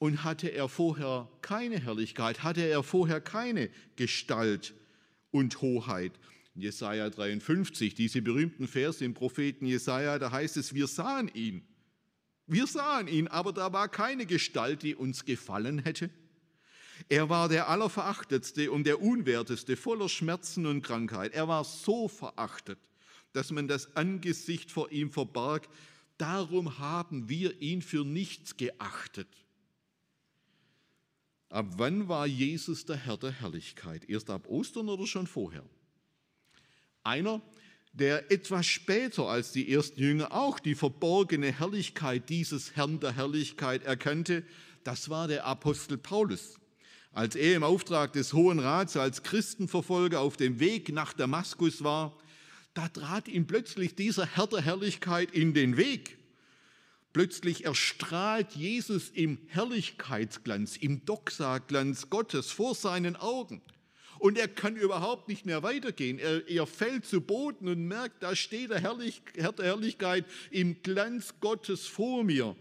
und 0.00 0.24
hatte 0.24 0.48
er 0.48 0.68
vorher 0.68 1.28
keine 1.42 1.78
Herrlichkeit, 1.78 2.42
hatte 2.42 2.62
er 2.62 2.82
vorher 2.82 3.20
keine 3.20 3.70
Gestalt 3.94 4.74
und 5.30 5.60
Hoheit? 5.62 6.18
Jesaja 6.56 7.08
53, 7.08 7.94
diese 7.94 8.20
berühmten 8.20 8.66
Verse 8.66 9.04
im 9.04 9.14
Propheten 9.14 9.66
Jesaja, 9.66 10.18
da 10.18 10.32
heißt 10.32 10.56
es, 10.56 10.74
wir 10.74 10.88
sahen 10.88 11.30
ihn 11.32 11.62
wir 12.52 12.66
sahen 12.66 13.06
ihn, 13.06 13.28
aber 13.28 13.52
da 13.52 13.72
war 13.72 13.88
keine 13.88 14.26
Gestalt, 14.26 14.82
die 14.82 14.96
uns 14.96 15.24
gefallen 15.24 15.78
hätte. 15.78 16.10
Er 17.08 17.28
war 17.28 17.48
der 17.48 17.68
Allerverachtetste 17.68 18.72
und 18.72 18.88
der 18.88 19.00
Unwerteste, 19.00 19.76
voller 19.76 20.08
Schmerzen 20.08 20.66
und 20.66 20.82
Krankheit. 20.82 21.32
Er 21.32 21.46
war 21.46 21.62
so 21.62 22.08
verachtet, 22.08 22.80
dass 23.32 23.52
man 23.52 23.68
das 23.68 23.94
Angesicht 23.94 24.72
vor 24.72 24.90
ihm 24.90 25.12
verbarg. 25.12 25.68
Darum 26.18 26.80
haben 26.80 27.28
wir 27.28 27.62
ihn 27.62 27.82
für 27.82 28.04
nichts 28.04 28.56
geachtet. 28.56 29.28
Ab 31.50 31.66
wann 31.78 32.06
war 32.06 32.28
Jesus 32.28 32.84
der 32.84 32.94
Herr 32.94 33.16
der 33.16 33.32
Herrlichkeit? 33.32 34.08
Erst 34.08 34.30
ab 34.30 34.46
Ostern 34.48 34.88
oder 34.88 35.04
schon 35.04 35.26
vorher? 35.26 35.64
Einer, 37.02 37.42
der 37.92 38.30
etwas 38.30 38.66
später 38.66 39.24
als 39.24 39.50
die 39.50 39.72
ersten 39.72 40.00
Jünger 40.00 40.32
auch 40.32 40.60
die 40.60 40.76
verborgene 40.76 41.50
Herrlichkeit 41.50 42.28
dieses 42.28 42.76
Herrn 42.76 43.00
der 43.00 43.16
Herrlichkeit 43.16 43.82
erkannte, 43.82 44.44
das 44.84 45.10
war 45.10 45.26
der 45.26 45.44
Apostel 45.44 45.98
Paulus. 45.98 46.60
Als 47.12 47.34
er 47.34 47.56
im 47.56 47.64
Auftrag 47.64 48.12
des 48.12 48.32
Hohen 48.32 48.60
Rats 48.60 48.96
als 48.96 49.24
Christenverfolger 49.24 50.20
auf 50.20 50.36
dem 50.36 50.60
Weg 50.60 50.92
nach 50.92 51.12
Damaskus 51.12 51.82
war, 51.82 52.16
da 52.74 52.86
trat 52.86 53.26
ihm 53.26 53.48
plötzlich 53.48 53.96
dieser 53.96 54.24
Herr 54.24 54.46
der 54.46 54.62
Herrlichkeit 54.62 55.32
in 55.32 55.52
den 55.52 55.76
Weg. 55.76 56.19
Plötzlich 57.12 57.64
erstrahlt 57.64 58.52
Jesus 58.52 59.10
im 59.10 59.38
Herrlichkeitsglanz, 59.48 60.76
im 60.76 61.04
Doxa-Glanz 61.04 62.08
Gottes 62.10 62.50
vor 62.50 62.74
seinen 62.74 63.16
Augen 63.16 63.62
und 64.20 64.36
er 64.36 64.48
kann 64.48 64.76
überhaupt 64.76 65.28
nicht 65.28 65.46
mehr 65.46 65.62
weitergehen. 65.62 66.18
Er, 66.18 66.46
er 66.46 66.66
fällt 66.66 67.06
zu 67.06 67.22
Boden 67.22 67.66
und 67.68 67.88
merkt, 67.88 68.22
da 68.22 68.36
steht 68.36 68.70
der, 68.70 68.78
Herrlich, 68.78 69.22
Herr 69.34 69.52
der 69.52 69.64
Herrlichkeit 69.64 70.26
im 70.50 70.82
Glanz 70.82 71.34
Gottes 71.40 71.86
vor 71.86 72.22
mir. 72.22 72.54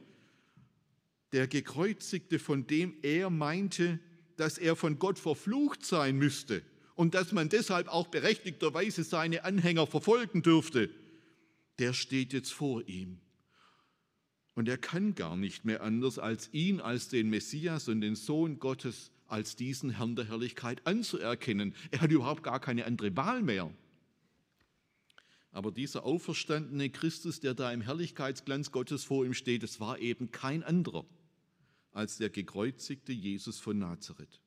Der 1.33 1.47
Gekreuzigte, 1.47 2.39
von 2.39 2.65
dem 2.65 2.95
er 3.03 3.29
meinte, 3.29 3.99
dass 4.37 4.57
er 4.57 4.77
von 4.77 4.99
Gott 4.99 5.19
verflucht 5.19 5.85
sein 5.85 6.17
müsste 6.17 6.63
und 6.95 7.13
dass 7.13 7.33
man 7.33 7.49
deshalb 7.49 7.89
auch 7.89 8.07
berechtigterweise 8.07 9.03
seine 9.03 9.43
Anhänger 9.43 9.85
verfolgen 9.85 10.41
dürfte, 10.41 10.89
der 11.77 11.91
steht 11.91 12.31
jetzt 12.31 12.53
vor 12.53 12.87
ihm. 12.87 13.19
Und 14.55 14.67
er 14.67 14.77
kann 14.77 15.15
gar 15.15 15.37
nicht 15.37 15.65
mehr 15.65 15.81
anders, 15.81 16.19
als 16.19 16.49
ihn 16.53 16.81
als 16.81 17.07
den 17.07 17.29
Messias 17.29 17.87
und 17.87 18.01
den 18.01 18.15
Sohn 18.15 18.59
Gottes 18.59 19.11
als 19.27 19.55
diesen 19.55 19.91
Herrn 19.91 20.15
der 20.15 20.27
Herrlichkeit 20.27 20.85
anzuerkennen. 20.85 21.75
Er 21.91 22.01
hat 22.01 22.11
überhaupt 22.11 22.43
gar 22.43 22.59
keine 22.59 22.85
andere 22.85 23.15
Wahl 23.15 23.41
mehr. 23.41 23.71
Aber 25.51 25.71
dieser 25.71 26.03
auferstandene 26.03 26.89
Christus, 26.89 27.39
der 27.39 27.53
da 27.53 27.71
im 27.71 27.81
Herrlichkeitsglanz 27.81 28.71
Gottes 28.71 29.03
vor 29.03 29.25
ihm 29.25 29.33
steht, 29.33 29.63
es 29.63 29.79
war 29.79 29.99
eben 29.99 30.31
kein 30.31 30.63
anderer 30.63 31.05
als 31.91 32.17
der 32.17 32.29
gekreuzigte 32.29 33.11
Jesus 33.11 33.59
von 33.59 33.79
Nazareth. 33.79 34.39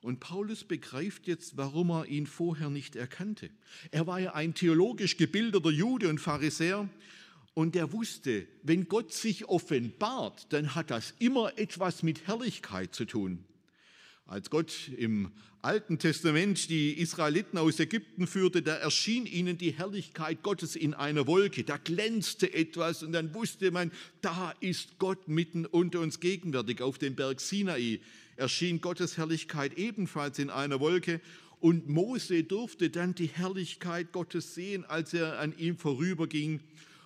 Und 0.00 0.20
Paulus 0.20 0.64
begreift 0.64 1.26
jetzt, 1.26 1.56
warum 1.56 1.90
er 1.90 2.06
ihn 2.06 2.26
vorher 2.26 2.68
nicht 2.68 2.94
erkannte. 2.96 3.50
Er 3.90 4.06
war 4.06 4.20
ja 4.20 4.34
ein 4.34 4.54
theologisch 4.54 5.16
gebildeter 5.16 5.70
Jude 5.70 6.08
und 6.08 6.20
Pharisäer 6.20 6.88
und 7.54 7.76
er 7.76 7.92
wusste, 7.92 8.46
wenn 8.62 8.88
Gott 8.88 9.12
sich 9.12 9.48
offenbart, 9.48 10.52
dann 10.52 10.74
hat 10.74 10.90
das 10.90 11.14
immer 11.18 11.56
etwas 11.56 12.02
mit 12.02 12.26
Herrlichkeit 12.26 12.94
zu 12.94 13.04
tun. 13.04 13.44
Als 14.26 14.50
Gott 14.50 14.90
im 14.96 15.30
Alten 15.60 15.98
Testament 15.98 16.68
die 16.68 16.92
Israeliten 16.92 17.58
aus 17.58 17.78
Ägypten 17.78 18.26
führte, 18.26 18.62
da 18.62 18.74
erschien 18.74 19.26
ihnen 19.26 19.58
die 19.58 19.72
Herrlichkeit 19.72 20.42
Gottes 20.42 20.76
in 20.76 20.94
einer 20.94 21.26
Wolke. 21.26 21.62
Da 21.62 21.76
glänzte 21.76 22.52
etwas 22.52 23.02
und 23.02 23.12
dann 23.12 23.34
wusste 23.34 23.70
man, 23.70 23.92
da 24.20 24.52
ist 24.60 24.98
Gott 24.98 25.28
mitten 25.28 25.66
unter 25.66 26.00
uns 26.00 26.20
gegenwärtig. 26.20 26.80
Auf 26.80 26.98
dem 26.98 27.14
Berg 27.14 27.40
Sinai 27.40 28.00
erschien 28.36 28.80
Gottes 28.80 29.16
Herrlichkeit 29.16 29.78
ebenfalls 29.78 30.38
in 30.38 30.50
einer 30.50 30.80
Wolke. 30.80 31.20
Und 31.60 31.88
Mose 31.88 32.44
durfte 32.44 32.90
dann 32.90 33.14
die 33.14 33.28
Herrlichkeit 33.28 34.12
Gottes 34.12 34.54
sehen, 34.54 34.84
als 34.84 35.14
er 35.14 35.38
an 35.38 35.56
ihm 35.56 35.76
vorüberging. 35.76 36.60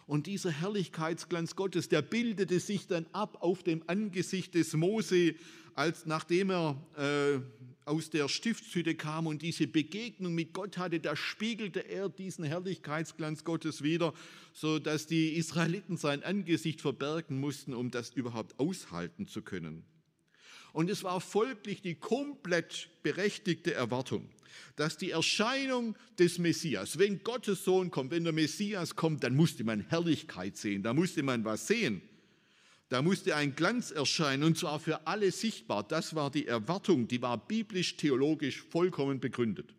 Und 0.09 0.27
dieser 0.27 0.51
Herrlichkeitsglanz 0.51 1.55
Gottes, 1.55 1.89
der 1.89 2.03
bildete 2.03 2.59
sich 2.59 2.89
dann 2.89 3.07
ab 3.13 3.39
auf 3.41 3.63
dem 3.63 3.85
Angesicht 3.87 4.55
des 4.55 4.73
Mose 4.73 5.37
als 5.79 6.07
nachdem 6.07 6.51
er 6.51 6.77
äh, 6.97 7.39
aus 7.85 8.11
der 8.11 8.27
Stiftshütte 8.27 8.97
kam 8.97 9.29
und 9.29 9.43
diese 9.43 9.69
Begegnung 9.69 10.35
mit 10.35 10.53
Gott 10.53 10.77
hatte, 10.77 10.99
da 10.99 11.15
spiegelte 11.15 11.89
er 11.89 12.09
diesen 12.09 12.45
Herrlichkeitsglanz 12.45 13.45
Gottes 13.45 13.81
wieder, 13.85 14.13
so 14.53 14.81
dass 14.81 15.07
die 15.07 15.35
Israeliten 15.37 15.97
sein 15.97 16.25
Angesicht 16.25 16.81
verbergen 16.81 17.39
mussten, 17.39 17.75
um 17.75 17.93
das 17.93 18.11
überhaupt 18.11 18.59
aushalten 18.59 19.29
zu 19.29 19.41
können. 19.41 19.85
Und 20.73 20.91
es 20.91 21.05
war 21.05 21.21
folglich 21.21 21.83
die 21.83 21.95
komplett 21.95 22.91
berechtigte 23.03 23.75
Erwartung, 23.75 24.29
dass 24.77 24.97
die 24.97 25.11
Erscheinung 25.11 25.97
des 26.19 26.39
Messias, 26.39 26.99
wenn 26.99 27.23
Gottes 27.23 27.65
Sohn 27.65 27.91
kommt, 27.91 28.11
wenn 28.11 28.25
der 28.25 28.33
Messias 28.33 28.95
kommt, 28.97 29.25
dann 29.25 29.35
musste 29.35 29.65
man 29.65 29.81
Herrlichkeit 29.81 30.57
sehen, 30.57 30.83
da 30.83 30.95
musste 30.95 31.23
man 31.23 31.45
was 31.45 31.67
sehen. 31.67 32.03
Da 32.89 33.03
musste 33.03 33.37
ein 33.37 33.55
Glanz 33.55 33.91
erscheinen 33.91 34.45
und 34.45 34.57
zwar 34.57 34.81
für 34.81 35.07
alle 35.07 35.31
sichtbar. 35.31 35.87
Das 35.87 36.15
war 36.15 36.31
die 36.31 36.47
Erwartung, 36.47 37.07
die 37.07 37.21
war 37.21 37.37
biblisch-theologisch 37.37 38.63
vollkommen 38.63 39.21
begründet. 39.21 39.75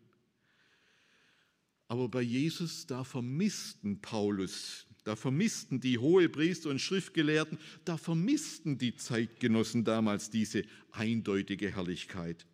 Aber 1.88 2.08
bei 2.08 2.22
Jesus, 2.22 2.86
da 2.86 3.02
vermissten 3.02 4.00
Paulus, 4.00 4.86
da 5.04 5.16
vermissten 5.16 5.80
die 5.80 5.98
Hohepriester 5.98 6.70
und 6.70 6.80
Schriftgelehrten, 6.80 7.58
da 7.84 7.96
vermissten 7.96 8.78
die 8.78 8.94
Zeitgenossen 8.94 9.84
damals 9.84 10.30
diese 10.30 10.62
eindeutige 10.92 11.74
Herrlichkeit. 11.74 12.46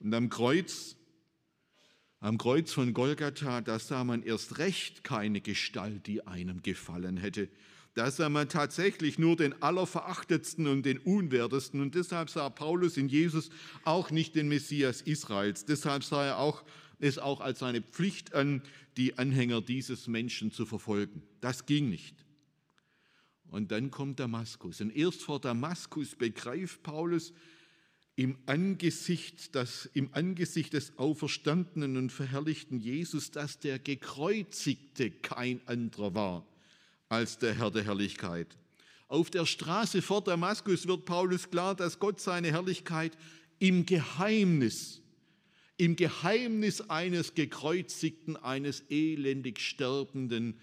Und 0.00 0.12
am 0.14 0.28
Kreuz, 0.28 0.96
am 2.20 2.38
Kreuz 2.38 2.72
von 2.72 2.92
Golgatha, 2.92 3.60
da 3.60 3.78
sah 3.78 4.04
man 4.04 4.22
erst 4.22 4.58
recht 4.58 5.04
keine 5.04 5.40
Gestalt, 5.40 6.06
die 6.06 6.26
einem 6.26 6.62
gefallen 6.62 7.16
hätte. 7.16 7.48
Da 7.96 8.10
sah 8.10 8.28
man 8.28 8.50
tatsächlich 8.50 9.18
nur 9.18 9.36
den 9.36 9.62
Allerverachtetsten 9.62 10.66
und 10.66 10.84
den 10.84 10.98
Unwertesten. 10.98 11.80
Und 11.80 11.94
deshalb 11.94 12.28
sah 12.28 12.50
Paulus 12.50 12.98
in 12.98 13.08
Jesus 13.08 13.48
auch 13.84 14.10
nicht 14.10 14.34
den 14.34 14.48
Messias 14.48 15.00
Israels. 15.00 15.64
Deshalb 15.64 16.04
sah 16.04 16.26
er 16.26 16.38
auch, 16.38 16.62
es 16.98 17.18
auch 17.18 17.40
als 17.40 17.58
seine 17.58 17.82
Pflicht 17.82 18.34
an, 18.34 18.62
die 18.96 19.18
Anhänger 19.18 19.60
dieses 19.60 20.06
Menschen 20.06 20.50
zu 20.50 20.66
verfolgen. 20.66 21.22
Das 21.40 21.66
ging 21.66 21.90
nicht. 21.90 22.14
Und 23.50 23.70
dann 23.70 23.90
kommt 23.90 24.18
Damaskus. 24.18 24.80
Und 24.80 24.94
erst 24.94 25.22
vor 25.22 25.40
Damaskus 25.40 26.16
begreift 26.16 26.82
Paulus 26.82 27.32
im 28.16 28.38
Angesicht, 28.46 29.54
das, 29.54 29.86
im 29.92 30.12
Angesicht 30.14 30.72
des 30.72 30.98
auferstandenen 30.98 31.96
und 31.98 32.10
verherrlichten 32.10 32.80
Jesus, 32.80 33.30
dass 33.30 33.58
der 33.58 33.78
Gekreuzigte 33.78 35.10
kein 35.10 35.60
anderer 35.66 36.14
war 36.14 36.46
als 37.08 37.38
der 37.38 37.54
Herr 37.54 37.70
der 37.70 37.84
Herrlichkeit. 37.84 38.56
Auf 39.08 39.30
der 39.30 39.46
Straße 39.46 40.02
vor 40.02 40.24
Damaskus 40.24 40.88
wird 40.88 41.04
Paulus 41.04 41.50
klar, 41.50 41.76
dass 41.76 41.98
Gott 42.00 42.20
seine 42.20 42.50
Herrlichkeit 42.50 43.16
im 43.58 43.86
Geheimnis, 43.86 45.00
im 45.76 45.96
Geheimnis 45.96 46.88
eines 46.88 47.34
gekreuzigten, 47.34 48.36
eines 48.36 48.84
elendig 48.88 49.60
sterbenden 49.60 50.58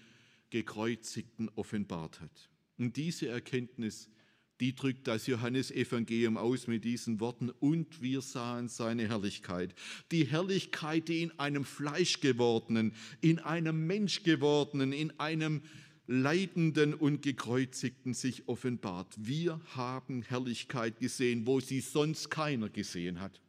gekreuzigten 0.50 1.50
offenbart 1.54 2.20
hat. 2.20 2.50
Und 2.78 2.96
diese 2.96 3.28
Erkenntnis, 3.28 4.08
die 4.60 4.74
drückt 4.74 5.06
das 5.08 5.26
Johannesevangelium 5.26 6.36
aus 6.36 6.66
mit 6.66 6.84
diesen 6.84 7.20
Worten, 7.20 7.50
und 7.50 8.02
wir 8.02 8.20
sahen 8.20 8.68
seine 8.68 9.08
Herrlichkeit. 9.08 9.74
Die 10.12 10.26
Herrlichkeit, 10.26 11.08
die 11.08 11.22
in 11.22 11.38
einem 11.38 11.64
Fleischgewordenen, 11.64 12.92
in 13.20 13.38
einem 13.40 13.86
Menschgewordenen, 13.86 14.92
in 14.92 15.18
einem 15.18 15.62
Leidenden 16.06 16.92
und 16.92 17.22
Gekreuzigten 17.22 18.14
sich 18.14 18.46
offenbart. 18.46 19.14
Wir 19.16 19.60
haben 19.74 20.22
Herrlichkeit 20.22 21.00
gesehen, 21.00 21.46
wo 21.46 21.60
sie 21.60 21.80
sonst 21.80 22.30
keiner 22.30 22.68
gesehen 22.68 23.20
hat. 23.20 23.40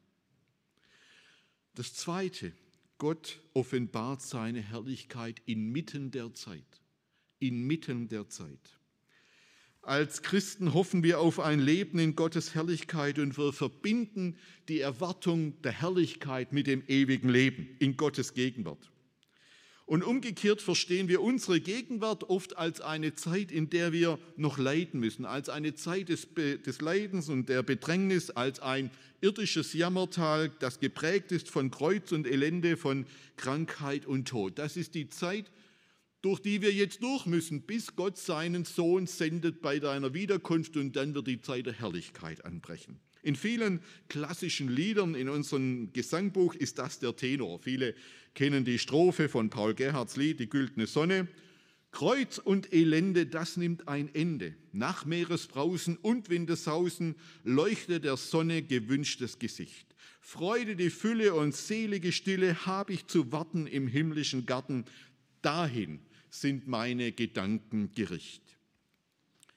Das 1.76 1.94
Zweite, 1.94 2.54
Gott 2.98 3.42
offenbart 3.54 4.22
seine 4.22 4.62
Herrlichkeit 4.62 5.42
inmitten 5.46 6.10
der 6.10 6.34
Zeit. 6.34 6.82
Inmitten 7.40 8.08
der 8.08 8.30
Zeit. 8.30 8.80
Als 9.82 10.22
Christen 10.22 10.74
hoffen 10.74 11.04
wir 11.04 11.20
auf 11.20 11.40
ein 11.40 11.60
Leben 11.60 12.00
in 12.00 12.16
Gottes 12.16 12.56
Herrlichkeit 12.56 13.20
und 13.20 13.38
wir 13.38 13.52
verbinden 13.52 14.38
die 14.70 14.80
Erwartung 14.80 15.62
der 15.64 15.74
Herrlichkeit 15.74 16.54
mit 16.54 16.66
dem 16.66 16.82
ewigen 16.88 17.30
Leben 17.30 17.76
in 17.80 17.98
Gottes 17.98 18.34
Gegenwart. 18.34 18.90
Und 19.86 20.04
umgekehrt 20.04 20.64
verstehen 20.64 21.08
wir 21.08 21.22
unsere 21.22 21.62
Gegenwart 21.62 22.24
oft 22.24 22.58
als 22.58 22.82
eine 22.82 23.14
Zeit, 23.14 23.52
in 23.52 23.70
der 23.70 23.92
wir 23.92 24.18
noch 24.36 24.58
leiden 24.58 25.00
müssen, 25.00 25.26
als 25.26 25.48
eine 25.48 25.76
Zeit 25.76 26.10
des, 26.10 26.28
des, 26.34 26.82
Leidens 26.82 27.30
und 27.30 27.50
der 27.50 27.62
Bedrängnis, 27.62 28.32
als 28.32 28.60
ein 28.60 28.90
irdisches 29.22 29.74
Jammertal, 29.74 30.52
das 30.60 30.80
geprägt 30.80 31.32
ist 31.32 31.50
von 31.50 31.70
Kreuz 31.70 32.12
und 32.12 32.26
Elende, 32.26 32.78
von 32.78 33.06
Krankheit 33.38 34.08
und 34.08 34.28
Tod. 34.28 34.58
Das 34.58 34.76
ist 34.76 34.96
die 34.96 35.10
Zeit, 35.10 35.52
durch 36.24 36.40
die 36.40 36.64
wir 36.64 36.74
jetzt 36.74 37.04
durch 37.04 37.28
müssen, 37.28 37.62
bis 37.62 37.96
Gott 37.96 38.18
seinen 38.18 38.66
Sohn 38.66 39.06
sendet 39.06 39.62
bei 39.62 39.78
deiner 39.78 40.16
Wiederkunft 40.16 40.78
und 40.78 40.96
dann 40.96 41.14
wird 41.14 41.28
die 41.28 41.42
Zeit 41.42 41.68
der 41.68 41.74
Herrlichkeit 41.74 42.44
anbrechen. 42.44 43.00
In 43.26 43.36
vielen 43.36 43.80
klassischen 44.08 44.70
Liedern 44.70 45.16
in 45.16 45.30
unserem 45.30 45.92
Gesangbuch 45.94 46.54
ist 46.54 46.78
das 46.78 47.00
der 47.00 47.16
Tenor. 47.16 47.58
Viele 47.58 47.96
kennen 48.36 48.66
die 48.66 48.78
Strophe 48.78 49.30
von 49.30 49.50
Paul 49.50 49.74
Gerhards 49.74 50.16
Lied 50.16 50.40
Die 50.40 50.48
güldene 50.48 50.86
Sonne. 50.86 51.28
Kreuz 51.90 52.38
und 52.38 52.72
Elende, 52.72 53.26
das 53.26 53.58
nimmt 53.58 53.88
ein 53.88 54.14
Ende. 54.14 54.54
Nach 54.74 55.06
Meeresbrausen 55.06 55.98
und 55.98 56.30
Windesausen 56.30 57.16
leuchtet 57.44 58.04
der 58.04 58.16
Sonne 58.16 58.62
gewünschtes 58.62 59.40
Gesicht. 59.40 59.88
Freude, 60.22 60.76
die 60.76 60.92
Fülle 60.92 61.34
und 61.34 61.56
selige 61.56 62.12
Stille 62.12 62.68
habe 62.68 62.94
ich 62.94 63.08
zu 63.08 63.32
warten 63.32 63.66
im 63.66 63.88
himmlischen 63.88 64.46
Garten. 64.46 64.86
Dahin 65.42 66.00
sind 66.30 66.68
meine 66.68 67.12
Gedanken 67.12 67.90
gerichtet. 67.96 68.45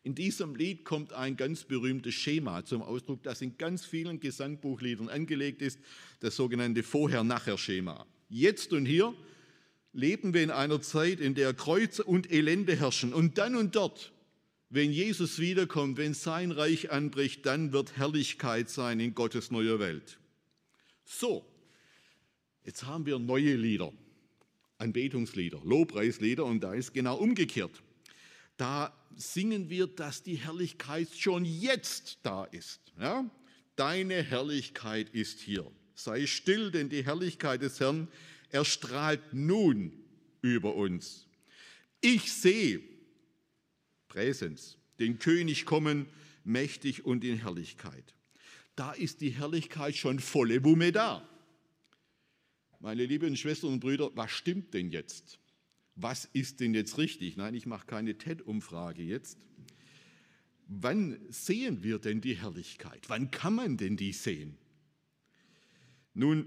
In 0.08 0.14
diesem 0.14 0.54
Lied 0.56 0.86
kommt 0.86 1.12
ein 1.12 1.36
ganz 1.36 1.64
berühmtes 1.64 2.14
Schema 2.14 2.64
zum 2.64 2.80
Ausdruck, 2.80 3.22
das 3.24 3.42
in 3.42 3.58
ganz 3.58 3.84
vielen 3.84 4.20
Gesangbuchliedern 4.20 5.10
angelegt 5.10 5.60
ist, 5.60 5.78
das 6.20 6.34
sogenannte 6.34 6.82
Vorher-Nachher-Schema. 6.82 8.06
Jetzt 8.30 8.72
und 8.72 8.86
hier 8.86 9.14
leben 9.92 10.32
wir 10.32 10.42
in 10.42 10.50
einer 10.50 10.80
Zeit, 10.80 11.20
in 11.20 11.34
der 11.34 11.52
Kreuz 11.52 11.98
und 11.98 12.32
Elende 12.32 12.74
herrschen. 12.74 13.12
Und 13.12 13.36
dann 13.36 13.54
und 13.54 13.76
dort, 13.76 14.10
wenn 14.70 14.92
Jesus 14.92 15.40
wiederkommt, 15.40 15.98
wenn 15.98 16.14
sein 16.14 16.52
Reich 16.52 16.90
anbricht, 16.90 17.44
dann 17.44 17.74
wird 17.74 17.98
Herrlichkeit 17.98 18.70
sein 18.70 19.00
in 19.00 19.14
Gottes 19.14 19.50
neuer 19.50 19.78
Welt. 19.78 20.18
So, 21.04 21.44
jetzt 22.64 22.86
haben 22.86 23.04
wir 23.04 23.18
neue 23.18 23.56
Lieder, 23.56 23.92
Anbetungslieder, 24.78 25.60
Lobpreislieder 25.64 26.46
und 26.46 26.60
da 26.60 26.72
ist 26.72 26.94
genau 26.94 27.16
umgekehrt. 27.18 27.82
Da 28.56 28.97
singen 29.16 29.68
wir, 29.68 29.86
dass 29.86 30.22
die 30.22 30.36
Herrlichkeit 30.36 31.08
schon 31.16 31.44
jetzt 31.44 32.18
da 32.22 32.44
ist. 32.44 32.80
Ja? 33.00 33.28
Deine 33.76 34.22
Herrlichkeit 34.22 35.10
ist 35.10 35.40
hier. 35.40 35.70
Sei 35.94 36.26
still, 36.26 36.70
denn 36.70 36.88
die 36.88 37.04
Herrlichkeit 37.04 37.62
des 37.62 37.80
Herrn 37.80 38.08
erstrahlt 38.50 39.32
nun 39.32 39.92
über 40.42 40.74
uns. 40.74 41.26
Ich 42.00 42.32
sehe, 42.32 42.80
Präsens, 44.08 44.78
den 44.98 45.18
König 45.18 45.64
kommen, 45.66 46.06
mächtig 46.44 47.04
und 47.04 47.24
in 47.24 47.38
Herrlichkeit. 47.38 48.14
Da 48.76 48.92
ist 48.92 49.20
die 49.20 49.30
Herrlichkeit 49.30 49.96
schon 49.96 50.20
volle 50.20 50.64
Wumme 50.64 50.92
da. 50.92 51.28
Meine 52.80 53.04
lieben 53.04 53.36
Schwestern 53.36 53.72
und 53.72 53.80
Brüder, 53.80 54.10
was 54.14 54.30
stimmt 54.30 54.72
denn 54.72 54.90
jetzt? 54.90 55.38
Was 56.00 56.26
ist 56.32 56.60
denn 56.60 56.74
jetzt 56.74 56.96
richtig? 56.96 57.36
Nein, 57.36 57.54
ich 57.54 57.66
mache 57.66 57.86
keine 57.86 58.16
TED-Umfrage 58.16 59.02
jetzt. 59.02 59.36
Wann 60.68 61.18
sehen 61.28 61.82
wir 61.82 61.98
denn 61.98 62.20
die 62.20 62.36
Herrlichkeit? 62.36 63.08
Wann 63.08 63.30
kann 63.30 63.54
man 63.54 63.76
denn 63.76 63.96
die 63.96 64.12
sehen? 64.12 64.56
Nun, 66.14 66.46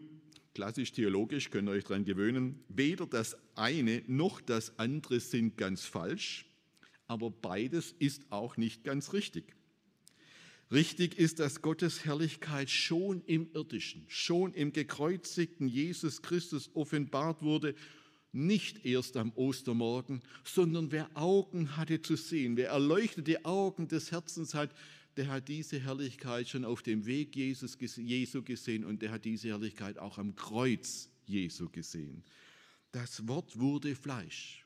klassisch 0.53 0.91
theologisch 0.93 1.49
könnt 1.49 1.67
ihr 1.67 1.73
euch 1.73 1.83
daran 1.83 2.05
gewöhnen, 2.05 2.63
weder 2.69 3.05
das 3.07 3.35
eine 3.55 4.03
noch 4.07 4.39
das 4.39 4.77
andere 4.79 5.19
sind 5.19 5.57
ganz 5.57 5.85
falsch, 5.85 6.45
aber 7.07 7.29
beides 7.29 7.93
ist 7.99 8.31
auch 8.31 8.57
nicht 8.57 8.83
ganz 8.83 9.11
richtig. 9.11 9.55
Richtig 10.71 11.17
ist, 11.17 11.39
dass 11.39 11.61
Gottes 11.61 12.05
Herrlichkeit 12.05 12.69
schon 12.69 13.21
im 13.25 13.49
irdischen, 13.53 14.05
schon 14.07 14.53
im 14.53 14.71
gekreuzigten 14.71 15.67
Jesus 15.67 16.21
Christus 16.21 16.69
offenbart 16.73 17.41
wurde 17.41 17.75
nicht 18.31 18.85
erst 18.85 19.17
am 19.17 19.31
Ostermorgen, 19.33 20.21
sondern 20.43 20.91
wer 20.91 21.09
Augen 21.15 21.75
hatte 21.75 22.01
zu 22.01 22.15
sehen, 22.15 22.57
wer 22.57 22.69
erleuchtete 22.69 23.43
Augen 23.45 23.87
des 23.87 24.11
Herzens 24.11 24.53
hat, 24.53 24.73
der 25.17 25.27
hat 25.27 25.49
diese 25.49 25.79
Herrlichkeit 25.79 26.47
schon 26.47 26.63
auf 26.63 26.81
dem 26.81 27.05
Weg 27.05 27.35
Jesus, 27.35 27.77
Jesu 27.97 28.43
gesehen 28.43 28.85
und 28.85 29.01
der 29.01 29.11
hat 29.11 29.25
diese 29.25 29.49
Herrlichkeit 29.49 29.97
auch 29.97 30.17
am 30.17 30.35
Kreuz 30.35 31.09
Jesu 31.25 31.69
gesehen. 31.69 32.23
Das 32.91 33.27
Wort 33.27 33.59
wurde 33.59 33.95
Fleisch 33.95 34.65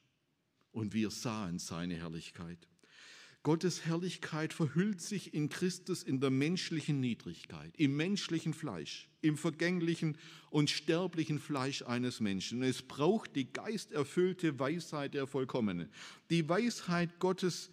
und 0.72 0.94
wir 0.94 1.10
sahen 1.10 1.58
seine 1.58 1.96
Herrlichkeit. 1.96 2.68
Gottes 3.46 3.86
Herrlichkeit 3.86 4.54
verhüllt 4.54 5.02
sich 5.02 5.36
in 5.36 5.50
Christus 5.50 6.02
in 6.02 6.20
der 6.20 6.32
menschlichen 6.32 7.00
Niedrigkeit, 7.00 7.72
im 7.78 7.96
menschlichen 7.96 8.56
Fleisch, 8.56 9.08
im 9.22 9.38
vergänglichen 9.38 10.18
und 10.50 10.72
sterblichen 10.72 11.38
Fleisch 11.38 11.84
eines 11.84 12.20
Menschen. 12.20 12.64
Es 12.64 12.82
braucht 12.82 13.36
die 13.36 13.54
geisterfüllte 13.54 14.58
Weisheit 14.58 15.14
der 15.14 15.28
Vollkommenen, 15.28 15.90
die 16.32 16.50
Weisheit 16.50 17.20
Gottes, 17.20 17.70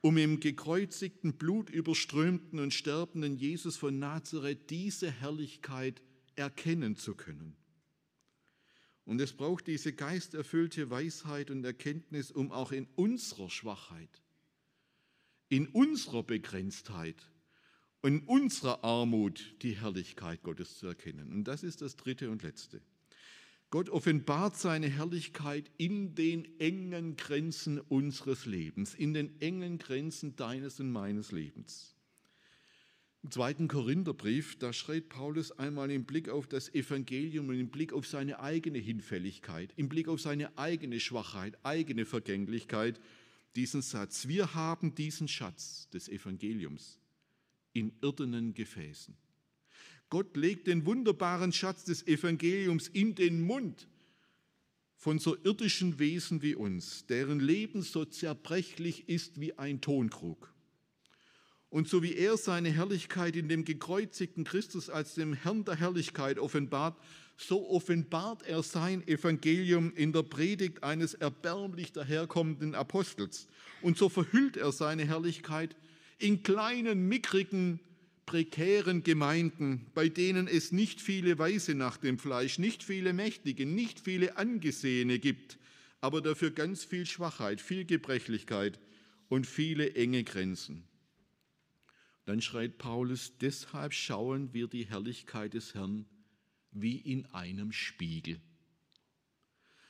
um 0.00 0.16
im 0.16 0.38
gekreuzigten, 0.38 1.32
blutüberströmten 1.32 2.60
und 2.60 2.72
sterbenden 2.72 3.34
Jesus 3.36 3.76
von 3.76 3.98
Nazareth 3.98 4.70
diese 4.70 5.10
Herrlichkeit 5.10 6.02
erkennen 6.36 6.94
zu 6.94 7.16
können. 7.16 7.56
Und 9.04 9.20
es 9.20 9.32
braucht 9.32 9.66
diese 9.66 9.92
geisterfüllte 9.92 10.88
Weisheit 10.88 11.50
und 11.50 11.64
Erkenntnis, 11.64 12.30
um 12.30 12.52
auch 12.52 12.70
in 12.70 12.86
unserer 12.94 13.50
Schwachheit 13.50 14.22
in 15.48 15.68
unserer 15.68 16.22
Begrenztheit 16.22 17.30
und 18.02 18.20
in 18.20 18.20
unserer 18.24 18.84
Armut 18.84 19.54
die 19.62 19.76
Herrlichkeit 19.76 20.42
Gottes 20.42 20.78
zu 20.78 20.86
erkennen. 20.86 21.32
Und 21.32 21.44
das 21.44 21.62
ist 21.62 21.82
das 21.82 21.96
dritte 21.96 22.30
und 22.30 22.42
letzte. 22.42 22.80
Gott 23.70 23.90
offenbart 23.90 24.56
seine 24.56 24.88
Herrlichkeit 24.88 25.70
in 25.76 26.14
den 26.14 26.60
engen 26.60 27.16
Grenzen 27.16 27.80
unseres 27.80 28.46
Lebens, 28.46 28.94
in 28.94 29.12
den 29.12 29.40
engen 29.40 29.78
Grenzen 29.78 30.36
deines 30.36 30.78
und 30.78 30.92
meines 30.92 31.32
Lebens. 31.32 31.96
Im 33.24 33.32
zweiten 33.32 33.66
Korintherbrief, 33.66 34.56
da 34.56 34.72
schreibt 34.72 35.08
Paulus 35.08 35.50
einmal 35.50 35.90
im 35.90 36.04
Blick 36.04 36.28
auf 36.28 36.46
das 36.46 36.72
Evangelium 36.72 37.48
und 37.48 37.58
im 37.58 37.70
Blick 37.70 37.92
auf 37.92 38.06
seine 38.06 38.38
eigene 38.38 38.78
Hinfälligkeit, 38.78 39.72
im 39.74 39.88
Blick 39.88 40.06
auf 40.06 40.20
seine 40.20 40.56
eigene 40.56 41.00
Schwachheit, 41.00 41.58
eigene 41.64 42.04
Vergänglichkeit, 42.04 43.00
diesen 43.56 43.82
Satz. 43.82 44.28
Wir 44.28 44.54
haben 44.54 44.94
diesen 44.94 45.28
Schatz 45.28 45.88
des 45.90 46.08
Evangeliums 46.08 47.00
in 47.72 47.92
irdenen 48.02 48.54
Gefäßen. 48.54 49.16
Gott 50.08 50.36
legt 50.36 50.66
den 50.66 50.86
wunderbaren 50.86 51.52
Schatz 51.52 51.84
des 51.84 52.06
Evangeliums 52.06 52.88
in 52.88 53.14
den 53.14 53.42
Mund 53.42 53.88
von 54.94 55.18
so 55.18 55.36
irdischen 55.42 55.98
Wesen 55.98 56.42
wie 56.42 56.54
uns, 56.54 57.06
deren 57.06 57.40
Leben 57.40 57.82
so 57.82 58.04
zerbrechlich 58.04 59.08
ist 59.08 59.40
wie 59.40 59.58
ein 59.58 59.80
Tonkrug. 59.80 60.52
Und 61.68 61.88
so 61.88 62.02
wie 62.02 62.14
er 62.14 62.36
seine 62.36 62.70
Herrlichkeit 62.70 63.36
in 63.36 63.48
dem 63.48 63.64
gekreuzigten 63.64 64.44
Christus 64.44 64.88
als 64.88 65.14
dem 65.14 65.32
Herrn 65.34 65.64
der 65.64 65.76
Herrlichkeit 65.76 66.38
offenbart, 66.38 66.98
so 67.36 67.68
offenbart 67.68 68.42
er 68.42 68.62
sein 68.62 69.06
Evangelium 69.06 69.92
in 69.94 70.12
der 70.12 70.22
Predigt 70.22 70.82
eines 70.82 71.14
erbärmlich 71.14 71.92
daherkommenden 71.92 72.74
Apostels. 72.74 73.48
Und 73.82 73.98
so 73.98 74.08
verhüllt 74.08 74.56
er 74.56 74.72
seine 74.72 75.06
Herrlichkeit 75.06 75.76
in 76.18 76.42
kleinen, 76.42 77.08
mickrigen, 77.08 77.80
prekären 78.24 79.02
Gemeinden, 79.02 79.86
bei 79.94 80.08
denen 80.08 80.48
es 80.48 80.72
nicht 80.72 81.00
viele 81.00 81.38
Weise 81.38 81.74
nach 81.74 81.96
dem 81.96 82.18
Fleisch, 82.18 82.58
nicht 82.58 82.82
viele 82.82 83.12
Mächtige, 83.12 83.66
nicht 83.66 84.00
viele 84.00 84.36
Angesehene 84.36 85.18
gibt, 85.18 85.58
aber 86.00 86.20
dafür 86.20 86.50
ganz 86.50 86.84
viel 86.84 87.06
Schwachheit, 87.06 87.60
viel 87.60 87.84
Gebrechlichkeit 87.84 88.80
und 89.28 89.46
viele 89.46 89.94
enge 89.94 90.24
Grenzen. 90.24 90.84
Dann 92.24 92.40
schreit 92.40 92.78
Paulus, 92.78 93.34
deshalb 93.40 93.92
schauen 93.92 94.52
wir 94.52 94.66
die 94.66 94.86
Herrlichkeit 94.86 95.54
des 95.54 95.74
Herrn 95.74 96.06
wie 96.80 96.96
in 96.96 97.26
einem 97.26 97.72
Spiegel. 97.72 98.40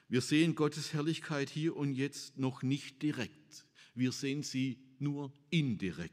Wir 0.09 0.21
sehen 0.21 0.55
Gottes 0.55 0.93
Herrlichkeit 0.93 1.51
hier 1.51 1.77
und 1.77 1.93
jetzt 1.93 2.39
noch 2.39 2.63
nicht 2.63 3.03
direkt. 3.03 3.67
Wir 3.95 4.13
sehen 4.13 4.43
sie 4.43 4.79
nur 4.99 5.33
indirekt. 5.51 6.13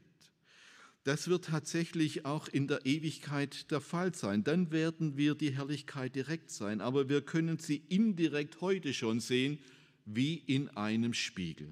Das 1.04 1.28
wird 1.28 1.44
tatsächlich 1.44 2.24
auch 2.24 2.48
in 2.48 2.66
der 2.66 2.86
Ewigkeit 2.86 3.70
der 3.70 3.80
Fall 3.80 4.14
sein. 4.14 4.42
Dann 4.42 4.72
werden 4.72 5.16
wir 5.16 5.34
die 5.34 5.52
Herrlichkeit 5.52 6.14
direkt 6.16 6.50
sein, 6.50 6.80
aber 6.80 7.08
wir 7.08 7.20
können 7.20 7.58
sie 7.58 7.76
indirekt 7.88 8.62
heute 8.62 8.94
schon 8.94 9.20
sehen, 9.20 9.58
wie 10.06 10.34
in 10.34 10.70
einem 10.70 11.14
Spiegel. 11.14 11.68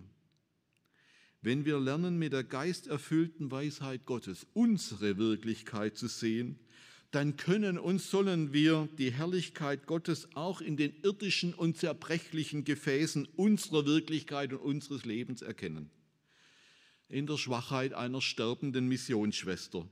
Wenn 1.40 1.64
wir 1.64 1.80
lernen, 1.80 2.18
mit 2.18 2.34
der 2.34 2.44
geisterfüllten 2.44 3.50
Weisheit 3.50 4.04
Gottes 4.06 4.46
unsere 4.52 5.16
Wirklichkeit 5.16 5.96
zu 5.96 6.06
sehen, 6.06 6.58
dann 7.12 7.36
können 7.36 7.78
und 7.78 8.00
sollen 8.00 8.54
wir 8.54 8.88
die 8.96 9.12
Herrlichkeit 9.12 9.86
Gottes 9.86 10.28
auch 10.34 10.62
in 10.62 10.78
den 10.78 10.94
irdischen 11.02 11.52
und 11.52 11.76
zerbrechlichen 11.76 12.64
Gefäßen 12.64 13.28
unserer 13.36 13.84
Wirklichkeit 13.84 14.52
und 14.54 14.60
unseres 14.60 15.04
Lebens 15.04 15.42
erkennen. 15.42 15.90
In 17.10 17.26
der 17.26 17.36
Schwachheit 17.36 17.92
einer 17.92 18.22
sterbenden 18.22 18.88
Missionsschwester, 18.88 19.86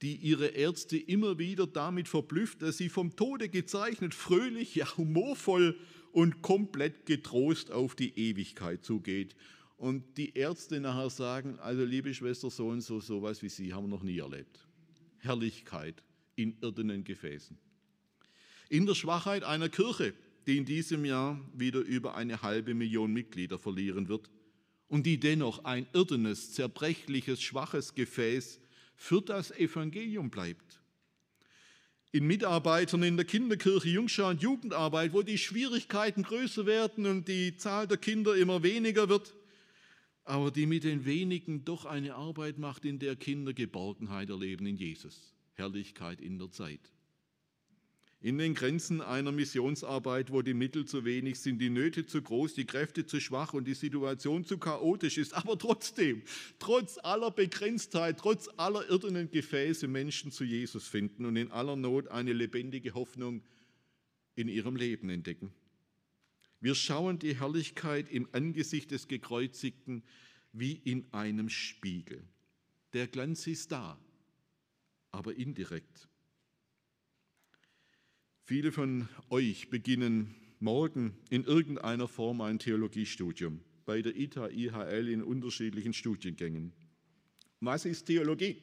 die 0.00 0.14
ihre 0.14 0.46
Ärzte 0.46 0.96
immer 0.96 1.38
wieder 1.40 1.66
damit 1.66 2.06
verblüfft, 2.06 2.62
dass 2.62 2.78
sie 2.78 2.88
vom 2.88 3.16
Tode 3.16 3.48
gezeichnet, 3.48 4.14
fröhlich, 4.14 4.76
ja 4.76 4.96
humorvoll 4.96 5.76
und 6.12 6.40
komplett 6.40 7.04
getrost 7.04 7.72
auf 7.72 7.96
die 7.96 8.16
Ewigkeit 8.16 8.84
zugeht 8.84 9.34
und 9.76 10.16
die 10.18 10.36
Ärzte 10.36 10.78
nachher 10.78 11.10
sagen, 11.10 11.58
also 11.58 11.84
liebe 11.84 12.14
Schwester, 12.14 12.48
so 12.48 12.68
und 12.68 12.80
so, 12.80 13.00
sowas 13.00 13.42
wie 13.42 13.48
Sie 13.48 13.74
haben 13.74 13.86
wir 13.86 13.96
noch 13.96 14.04
nie 14.04 14.18
erlebt. 14.18 14.60
Herrlichkeit 15.18 16.04
in 16.36 16.56
irdenen 16.60 17.04
Gefäßen. 17.04 17.58
In 18.68 18.86
der 18.86 18.94
Schwachheit 18.94 19.44
einer 19.44 19.68
Kirche, 19.68 20.14
die 20.46 20.58
in 20.58 20.64
diesem 20.64 21.04
Jahr 21.04 21.40
wieder 21.54 21.80
über 21.80 22.14
eine 22.14 22.42
halbe 22.42 22.74
Million 22.74 23.12
Mitglieder 23.12 23.58
verlieren 23.58 24.08
wird 24.08 24.30
und 24.88 25.06
die 25.06 25.18
dennoch 25.18 25.64
ein 25.64 25.86
irdenes, 25.92 26.52
zerbrechliches, 26.52 27.42
schwaches 27.42 27.94
Gefäß 27.94 28.60
für 28.96 29.20
das 29.20 29.50
Evangelium 29.50 30.30
bleibt. 30.30 30.80
In 32.12 32.26
Mitarbeitern 32.26 33.02
in 33.02 33.16
der 33.16 33.26
Kinderkirche, 33.26 33.88
Jungschau 33.88 34.28
und 34.28 34.40
Jugendarbeit, 34.40 35.12
wo 35.12 35.22
die 35.22 35.38
Schwierigkeiten 35.38 36.22
größer 36.22 36.64
werden 36.64 37.06
und 37.06 37.26
die 37.26 37.56
Zahl 37.56 37.88
der 37.88 37.96
Kinder 37.96 38.36
immer 38.36 38.62
weniger 38.62 39.08
wird, 39.08 39.34
aber 40.24 40.50
die 40.50 40.66
mit 40.66 40.84
den 40.84 41.04
wenigen 41.04 41.64
doch 41.64 41.84
eine 41.84 42.14
Arbeit 42.14 42.58
macht, 42.58 42.84
in 42.84 42.98
der 42.98 43.16
Kinder 43.16 43.52
Geborgenheit 43.52 44.30
erleben 44.30 44.66
in 44.66 44.76
Jesus, 44.76 45.33
Herrlichkeit 45.54 46.20
in 46.20 46.38
der 46.38 46.50
Zeit. 46.50 46.92
In 48.20 48.38
den 48.38 48.54
Grenzen 48.54 49.02
einer 49.02 49.32
Missionsarbeit, 49.32 50.32
wo 50.32 50.40
die 50.40 50.54
Mittel 50.54 50.86
zu 50.86 51.04
wenig 51.04 51.40
sind, 51.40 51.58
die 51.58 51.68
Nöte 51.68 52.06
zu 52.06 52.22
groß, 52.22 52.54
die 52.54 52.64
Kräfte 52.64 53.04
zu 53.04 53.20
schwach 53.20 53.52
und 53.52 53.68
die 53.68 53.74
Situation 53.74 54.46
zu 54.46 54.56
chaotisch 54.56 55.18
ist, 55.18 55.34
aber 55.34 55.58
trotzdem, 55.58 56.22
trotz 56.58 56.96
aller 57.02 57.30
Begrenztheit, 57.30 58.18
trotz 58.18 58.48
aller 58.56 58.88
irdenen 58.88 59.30
Gefäße 59.30 59.88
Menschen 59.88 60.30
zu 60.32 60.44
Jesus 60.44 60.88
finden 60.88 61.26
und 61.26 61.36
in 61.36 61.52
aller 61.52 61.76
Not 61.76 62.08
eine 62.08 62.32
lebendige 62.32 62.94
Hoffnung 62.94 63.42
in 64.36 64.48
ihrem 64.48 64.76
Leben 64.76 65.10
entdecken. 65.10 65.52
Wir 66.60 66.74
schauen 66.74 67.18
die 67.18 67.38
Herrlichkeit 67.38 68.10
im 68.10 68.26
Angesicht 68.32 68.90
des 68.90 69.06
Gekreuzigten 69.06 70.02
wie 70.54 70.72
in 70.72 71.12
einem 71.12 71.50
Spiegel. 71.50 72.24
Der 72.94 73.06
Glanz 73.06 73.46
ist 73.46 73.70
da, 73.70 73.98
aber 75.14 75.36
indirekt. 75.36 76.08
Viele 78.42 78.72
von 78.72 79.08
euch 79.30 79.70
beginnen 79.70 80.34
morgen 80.60 81.16
in 81.30 81.44
irgendeiner 81.44 82.08
Form 82.08 82.40
ein 82.40 82.58
Theologiestudium 82.58 83.60
bei 83.86 84.02
der 84.02 84.16
ITA 84.16 84.48
IHL 84.48 85.08
in 85.08 85.22
unterschiedlichen 85.22 85.92
Studiengängen. 85.92 86.72
Was 87.60 87.84
ist 87.84 88.06
Theologie? 88.06 88.62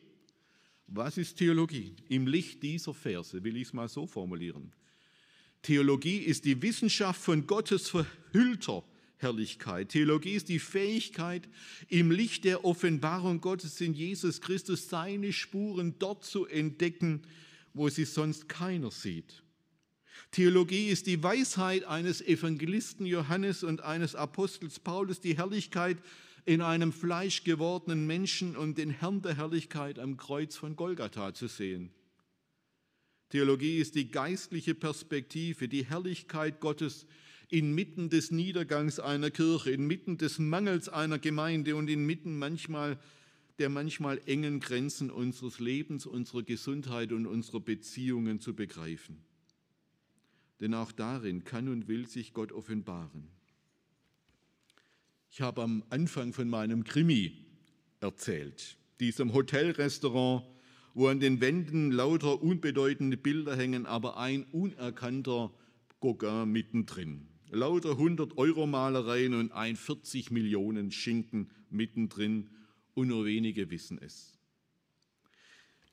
Was 0.88 1.18
ist 1.18 1.38
Theologie? 1.38 1.96
Im 2.10 2.28
Licht 2.28 2.62
dieser 2.62 2.94
Verse 2.94 3.44
will 3.44 3.56
ich 3.56 3.70
es 3.70 3.74
mal 3.74 3.88
so 3.88 4.06
formulieren. 4.06 4.76
Theologie 5.62 6.18
ist 6.18 6.44
die 6.44 6.62
Wissenschaft 6.62 7.22
von 7.22 7.48
Gottes 7.48 7.90
verhüllter 7.90 8.84
Herrlichkeit. 9.22 9.90
Theologie 9.90 10.34
ist 10.34 10.50
die 10.50 10.60
Fähigkeit, 10.60 11.48
im 11.88 12.12
Licht 12.12 12.44
der 12.44 12.66
Offenbarung 12.66 13.42
Gottes 13.42 13.80
in 13.82 13.94
Jesus 13.94 14.42
Christus 14.42 14.90
seine 14.90 15.34
Spuren 15.34 15.96
dort 16.00 16.26
zu 16.26 16.46
entdecken, 16.46 17.22
wo 17.74 17.90
sie 17.90 18.06
sonst 18.06 18.50
keiner 18.50 18.92
sieht. 18.92 19.44
Theologie 20.32 20.90
ist 20.90 21.08
die 21.08 21.22
Weisheit 21.22 21.84
eines 21.84 22.22
Evangelisten 22.22 23.06
Johannes 23.06 23.64
und 23.64 23.82
eines 23.82 24.16
Apostels 24.16 24.80
Paulus, 24.80 25.20
die 25.20 25.38
Herrlichkeit 25.38 25.98
in 26.46 26.62
einem 26.62 26.92
fleischgewordenen 26.92 28.08
Menschen 28.08 28.56
und 28.56 28.78
den 28.78 28.90
Herrn 28.90 29.22
der 29.22 29.36
Herrlichkeit 29.36 30.00
am 30.00 30.18
Kreuz 30.18 30.56
von 30.56 30.76
Golgatha 30.76 31.34
zu 31.34 31.48
sehen. 31.48 31.92
Theologie 33.30 33.78
ist 33.78 33.96
die 33.96 34.12
geistliche 34.12 34.76
Perspektive, 34.76 35.68
die 35.68 35.86
Herrlichkeit 35.86 36.60
Gottes 36.60 37.06
inmitten 37.52 38.10
des 38.10 38.32
Niedergangs 38.32 39.00
einer 39.00 39.30
Kirche, 39.30 39.72
inmitten 39.72 40.18
des 40.18 40.40
Mangels 40.40 40.90
einer 40.90 41.20
Gemeinde 41.20 41.76
und 41.76 41.90
inmitten 41.90 42.40
manchmal 42.40 42.98
der 43.60 43.70
manchmal 43.70 44.20
engen 44.26 44.60
Grenzen 44.60 45.12
unseres 45.12 45.60
Lebens, 45.60 46.08
unserer 46.08 46.42
Gesundheit 46.42 47.12
und 47.12 47.28
unserer 47.28 47.60
Beziehungen 47.60 48.40
zu 48.40 48.56
begreifen. 48.56 49.24
Denn 50.60 50.74
auch 50.74 50.92
darin 50.92 51.44
kann 51.44 51.68
und 51.68 51.88
will 51.88 52.08
sich 52.08 52.34
Gott 52.34 52.52
offenbaren. 52.52 53.28
Ich 55.30 55.42
habe 55.42 55.62
am 55.62 55.84
Anfang 55.92 56.34
von 56.34 56.50
meinem 56.50 56.84
Krimi 56.84 57.34
erzählt, 58.00 58.78
diesem 59.00 59.34
Hotelrestaurant, 59.34 60.44
wo 60.96 61.08
an 61.08 61.20
den 61.20 61.40
Wänden 61.40 61.92
lauter 61.92 62.42
unbedeutende 62.42 63.16
Bilder 63.16 63.56
hängen, 63.56 63.86
aber 63.86 64.18
ein 64.18 64.46
unerkannter 64.46 65.52
Gauguin 66.00 66.52
mittendrin. 66.52 67.31
Lauter 67.52 67.92
100-Euro-Malereien 67.92 69.34
und 69.34 69.52
ein 69.52 69.76
40 69.76 70.32
Millionen 70.32 70.92
Schinken 70.92 71.50
mittendrin 71.70 72.50
und 72.94 73.10
nur 73.10 73.26
wenige 73.26 73.70
wissen 73.70 74.02
es. 74.02 74.38